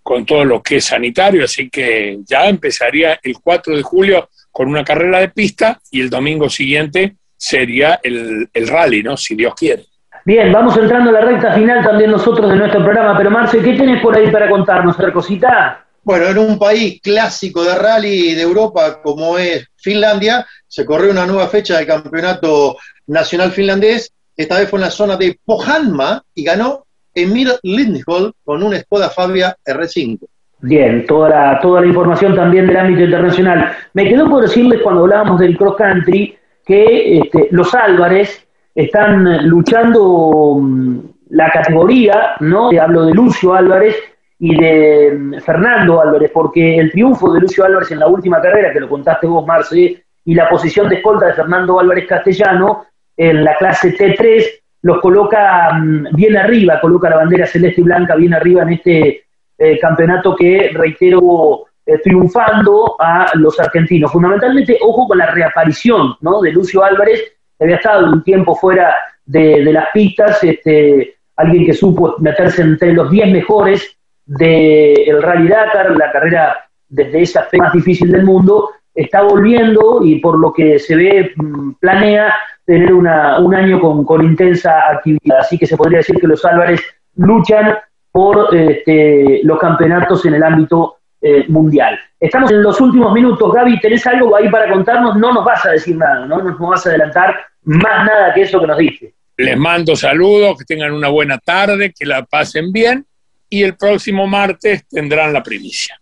con 0.05 0.23
todo 0.23 0.45
lo 0.45 0.61
que 0.61 0.75
es 0.75 0.85
sanitario, 0.85 1.45
así 1.45 1.67
que 1.67 2.19
ya 2.27 2.47
empezaría 2.47 3.19
el 3.23 3.39
4 3.41 3.75
de 3.75 3.81
julio 3.81 4.29
con 4.51 4.67
una 4.67 4.83
carrera 4.83 5.17
de 5.17 5.29
pista 5.29 5.79
y 5.89 5.99
el 5.99 6.11
domingo 6.11 6.47
siguiente 6.47 7.15
sería 7.35 7.99
el, 8.03 8.47
rally, 8.67 9.01
¿no? 9.01 9.17
Si 9.17 9.33
Dios 9.33 9.55
quiere. 9.55 9.83
Bien, 10.23 10.51
vamos 10.51 10.77
entrando 10.77 11.09
a 11.09 11.13
la 11.13 11.21
recta 11.21 11.55
final 11.55 11.83
también 11.83 12.11
nosotros 12.11 12.51
de 12.51 12.55
nuestro 12.55 12.83
programa, 12.83 13.17
pero 13.17 13.31
Marce, 13.31 13.63
¿qué 13.63 13.73
tenés 13.73 13.99
por 13.99 14.15
ahí 14.15 14.29
para 14.29 14.47
contarnos, 14.47 14.93
otra 14.93 15.11
cosita? 15.11 15.83
Bueno, 16.03 16.27
en 16.27 16.37
un 16.37 16.59
país 16.59 17.01
clásico 17.01 17.63
de 17.63 17.73
rally 17.73 18.35
de 18.35 18.43
Europa 18.43 19.01
como 19.01 19.39
es 19.39 19.67
Finlandia, 19.75 20.45
se 20.67 20.85
corrió 20.85 21.09
una 21.09 21.25
nueva 21.25 21.47
fecha 21.47 21.77
del 21.77 21.87
campeonato 21.87 22.77
nacional 23.07 23.51
finlandés, 23.51 24.13
esta 24.37 24.59
vez 24.59 24.69
fue 24.69 24.77
en 24.77 24.85
la 24.85 24.91
zona 24.91 25.17
de 25.17 25.39
Pohanma 25.43 26.21
y 26.35 26.43
ganó 26.43 26.84
Emil 27.15 27.49
Lindholm 27.63 28.31
con 28.43 28.61
una 28.61 28.77
Skoda 28.79 29.09
Fabia 29.09 29.55
R5. 29.65 30.19
Bien, 30.61 31.05
toda 31.05 31.29
la, 31.29 31.59
toda 31.61 31.81
la 31.81 31.87
información 31.87 32.35
también 32.35 32.67
del 32.67 32.77
ámbito 32.77 33.01
internacional. 33.01 33.71
Me 33.93 34.07
quedó 34.07 34.29
por 34.29 34.41
decirles 34.41 34.81
cuando 34.81 35.01
hablábamos 35.01 35.39
del 35.39 35.57
cross 35.57 35.75
country, 35.77 36.37
que 36.65 37.19
este, 37.19 37.47
los 37.51 37.73
Álvarez 37.75 38.47
están 38.73 39.47
luchando 39.47 40.57
mm, 40.59 40.99
la 41.29 41.51
categoría, 41.51 42.35
¿no? 42.39 42.69
Hablo 42.79 43.05
de 43.05 43.13
Lucio 43.13 43.53
Álvarez 43.53 43.95
y 44.39 44.55
de 44.59 45.15
mm, 45.17 45.39
Fernando 45.41 46.01
Álvarez, 46.01 46.31
porque 46.33 46.77
el 46.77 46.91
triunfo 46.91 47.31
de 47.33 47.41
Lucio 47.41 47.63
Álvarez 47.63 47.91
en 47.91 47.99
la 47.99 48.07
última 48.07 48.41
carrera, 48.41 48.73
que 48.73 48.79
lo 48.79 48.89
contaste 48.89 49.27
vos, 49.27 49.45
Marce, 49.45 50.03
y 50.25 50.33
la 50.33 50.49
posición 50.49 50.89
de 50.89 50.95
escolta 50.95 51.27
de 51.27 51.33
Fernando 51.33 51.79
Álvarez 51.79 52.07
Castellano 52.07 52.85
en 53.15 53.43
la 53.43 53.55
clase 53.57 53.95
T3 53.95 54.43
los 54.85 55.01
coloca 55.01 55.73
mm, 55.73 56.15
bien 56.15 56.37
arriba, 56.37 56.79
coloca 56.79 57.09
la 57.09 57.15
bandera 57.15 57.47
celeste 57.47 57.81
y 57.81 57.83
blanca 57.83 58.15
bien 58.15 58.35
arriba 58.35 58.61
en 58.61 58.73
este 58.73 59.23
eh, 59.57 59.79
campeonato 59.79 60.35
que, 60.35 60.69
reitero, 60.75 61.65
eh, 61.83 61.97
triunfando 62.03 62.95
a 62.99 63.31
los 63.33 63.59
argentinos. 63.59 64.11
Fundamentalmente, 64.11 64.77
ojo 64.79 65.07
con 65.07 65.17
la 65.17 65.25
reaparición 65.31 66.15
¿no? 66.21 66.39
de 66.39 66.51
Lucio 66.51 66.83
Álvarez, 66.83 67.19
que 67.57 67.63
había 67.63 67.77
estado 67.77 68.13
un 68.13 68.23
tiempo 68.23 68.55
fuera 68.55 68.95
de, 69.25 69.63
las 69.73 69.87
pistas, 69.91 70.43
este, 70.43 71.15
alguien 71.35 71.65
que 71.65 71.73
supo 71.73 72.17
meterse 72.19 72.61
entre 72.61 72.93
los 72.93 73.09
10 73.09 73.31
mejores 73.31 73.97
del 74.23 75.19
Rally 75.19 75.47
Dakar, 75.47 75.97
la 75.97 76.11
carrera 76.11 76.57
desde 76.87 77.23
esa 77.23 77.41
fe 77.45 77.57
más 77.57 77.73
difícil 77.73 78.11
del 78.11 78.23
mundo, 78.23 78.69
está 78.93 79.23
volviendo 79.23 80.01
y 80.03 80.19
por 80.19 80.37
lo 80.37 80.53
que 80.53 80.77
se 80.77 80.95
ve 80.95 81.33
mm, 81.35 81.71
planea 81.79 82.35
tener 82.65 82.93
una, 82.93 83.39
un 83.39 83.53
año 83.53 83.79
con, 83.79 84.03
con, 84.03 84.23
intensa 84.23 84.89
actividad. 84.91 85.39
Así 85.39 85.57
que 85.57 85.67
se 85.67 85.77
podría 85.77 85.99
decir 85.99 86.17
que 86.19 86.27
los 86.27 86.43
Álvarez 86.45 86.81
luchan 87.15 87.75
por 88.11 88.55
este, 88.55 89.41
los 89.43 89.59
campeonatos 89.59 90.25
en 90.25 90.35
el 90.35 90.43
ámbito 90.43 90.97
eh, 91.21 91.45
mundial. 91.47 91.99
Estamos 92.19 92.51
en 92.51 92.63
los 92.63 92.79
últimos 92.79 93.13
minutos. 93.13 93.53
Gaby, 93.53 93.79
¿tenés 93.79 94.05
algo 94.07 94.35
ahí 94.35 94.49
para 94.49 94.71
contarnos? 94.71 95.17
No 95.17 95.33
nos 95.33 95.43
vas 95.43 95.65
a 95.65 95.71
decir 95.71 95.97
nada, 95.97 96.25
¿no? 96.25 96.37
No 96.37 96.51
nos 96.51 96.59
vas 96.59 96.85
a 96.85 96.89
adelantar 96.89 97.35
más 97.63 98.05
nada 98.05 98.33
que 98.33 98.43
eso 98.43 98.59
que 98.59 98.67
nos 98.67 98.77
dice. 98.77 99.13
Les 99.37 99.57
mando 99.57 99.95
saludos, 99.95 100.57
que 100.57 100.65
tengan 100.65 100.93
una 100.93 101.09
buena 101.09 101.37
tarde, 101.37 101.93
que 101.97 102.05
la 102.05 102.23
pasen 102.23 102.71
bien 102.71 103.05
y 103.49 103.63
el 103.63 103.75
próximo 103.75 104.27
martes 104.27 104.87
tendrán 104.87 105.33
la 105.33 105.43
primicia. 105.43 105.99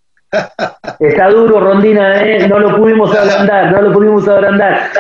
Está 1.00 1.30
duro, 1.30 1.60
Rondina, 1.60 2.22
¿eh? 2.22 2.48
no 2.48 2.60
lo 2.60 2.76
pudimos 2.76 3.16
agrandar, 3.18 3.72
no 3.72 3.82
lo 3.82 3.94
pudimos 3.94 4.28
agrandar. 4.28 4.92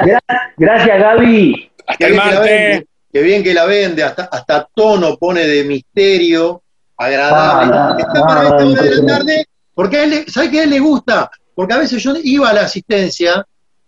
Gracias, 0.58 1.00
Gaby. 1.00 1.72
Hasta 1.88 2.08
el 2.08 2.16
martes. 2.16 2.84
Qué 3.12 3.22
bien 3.22 3.44
que 3.44 3.54
la 3.54 3.66
vende, 3.66 4.04
hasta, 4.04 4.24
hasta 4.24 4.68
tono 4.74 5.18
pone 5.18 5.46
de 5.46 5.64
misterio, 5.66 6.64
agradable. 6.98 7.74
Ah, 7.76 7.96
Está 8.00 8.26
para 8.26 8.44
esta 8.44 8.56
hora 8.56 8.82
de 8.82 8.96
la 8.96 9.06
tarde, 9.06 9.46
porque 9.76 9.98
a 9.98 10.04
él, 10.04 10.26
¿sabe 10.28 10.50
qué 10.50 10.62
a 10.62 10.64
él 10.64 10.72
le 10.72 10.80
gusta? 10.80 11.30
Porque 11.54 11.74
a 11.76 11.78
veces 11.78 12.02
yo 12.02 12.14
iba 12.24 12.50
a 12.50 12.54
la 12.54 12.62
asistencia 12.62 13.46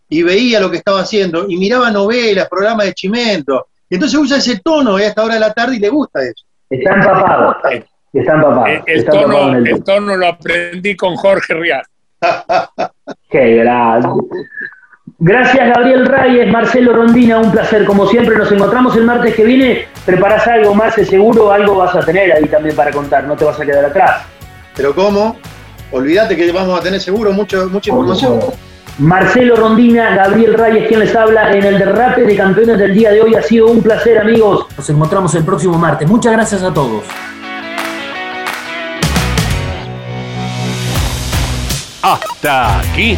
y 0.07 0.21
veía 0.21 0.59
lo 0.59 0.69
que 0.69 0.77
estaba 0.77 0.99
haciendo 0.99 1.49
y 1.49 1.57
miraba 1.57 1.89
novelas, 1.89 2.47
programas 2.47 2.85
de 2.85 2.93
Chimento. 2.93 3.67
Entonces 3.89 4.19
usa 4.19 4.37
ese 4.37 4.59
tono 4.59 4.99
¿eh? 4.99 5.05
a 5.05 5.07
esta 5.09 5.23
hora 5.23 5.33
de 5.35 5.39
la 5.39 5.53
tarde 5.53 5.77
y 5.77 5.79
le 5.79 5.89
gusta 5.89 6.21
eso. 6.21 6.45
Está 6.69 6.93
empapado. 6.93 7.55
Está 8.15 8.33
empapado. 8.35 8.65
El, 8.65 8.83
el, 8.87 9.05
tono, 9.05 9.57
el, 9.57 9.83
tono, 9.83 10.15
lo 10.15 10.27
aprendí 10.27 10.95
con 10.95 11.15
Jorge 11.17 11.53
Rial. 11.53 11.83
Qué 13.29 13.57
grande. 13.57 14.07
Gracias, 15.19 15.75
Gabriel 15.75 16.05
Reyes, 16.05 16.51
Marcelo 16.51 16.93
Rondina, 16.93 17.39
un 17.39 17.51
placer. 17.51 17.85
Como 17.85 18.07
siempre, 18.07 18.37
nos 18.37 18.51
encontramos 18.51 18.95
el 18.95 19.03
martes 19.03 19.35
que 19.35 19.43
viene. 19.43 19.85
Preparás 20.05 20.47
algo 20.47 20.73
más, 20.73 20.93
seguro 20.95 21.51
algo 21.51 21.75
vas 21.75 21.95
a 21.95 21.99
tener 21.99 22.31
ahí 22.31 22.45
también 22.45 22.75
para 22.75 22.91
contar, 22.91 23.25
no 23.25 23.35
te 23.35 23.45
vas 23.45 23.59
a 23.59 23.65
quedar 23.65 23.85
atrás. 23.85 24.23
¿Pero 24.75 24.95
cómo? 24.95 25.37
Olvídate 25.91 26.35
que 26.35 26.51
vamos 26.51 26.79
a 26.79 26.83
tener 26.83 26.99
seguro 26.99 27.31
mucho, 27.31 27.69
mucha 27.69 27.89
información. 27.89 28.39
Marcelo 28.97 29.57
Rondina, 29.57 30.15
Gabriel 30.15 30.53
Reyes, 30.53 30.87
quien 30.87 31.01
les 31.01 31.15
habla 31.15 31.53
en 31.53 31.63
el 31.63 31.77
derrape 31.77 32.23
de 32.23 32.35
campeones 32.35 32.79
del 32.79 32.93
día 32.93 33.11
de 33.11 33.21
hoy. 33.21 33.35
Ha 33.35 33.41
sido 33.41 33.67
un 33.67 33.83
placer, 33.83 34.17
amigos. 34.19 34.67
Nos 34.77 34.89
encontramos 34.89 35.35
el 35.35 35.43
próximo 35.43 35.77
martes. 35.77 36.07
Muchas 36.07 36.31
gracias 36.31 36.63
a 36.63 36.73
todos. 36.73 37.03
Hasta 42.07 42.81
aquí, 42.81 43.17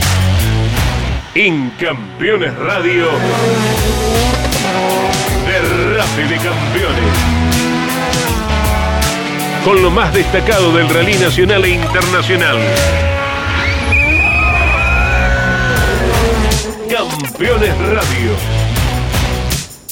en 1.36 1.72
Campeones 1.72 2.58
Radio, 2.58 3.08
derrape 5.46 6.22
de 6.22 6.36
campeones. 6.38 7.14
Con 9.66 9.84
lo 9.84 9.92
más 9.92 10.14
destacado 10.14 10.72
del 10.72 10.88
rally 10.88 11.16
nacional 11.16 11.66
e 11.66 11.70
internacional. 11.72 12.58
Campeones 16.90 17.78
Radio. 17.90 18.32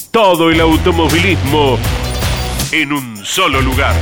Todo 0.09 0.51
el 0.51 0.61
automovilismo 0.61 1.77
en 2.71 2.93
un 2.93 3.25
solo 3.25 3.59
lugar. 3.59 3.93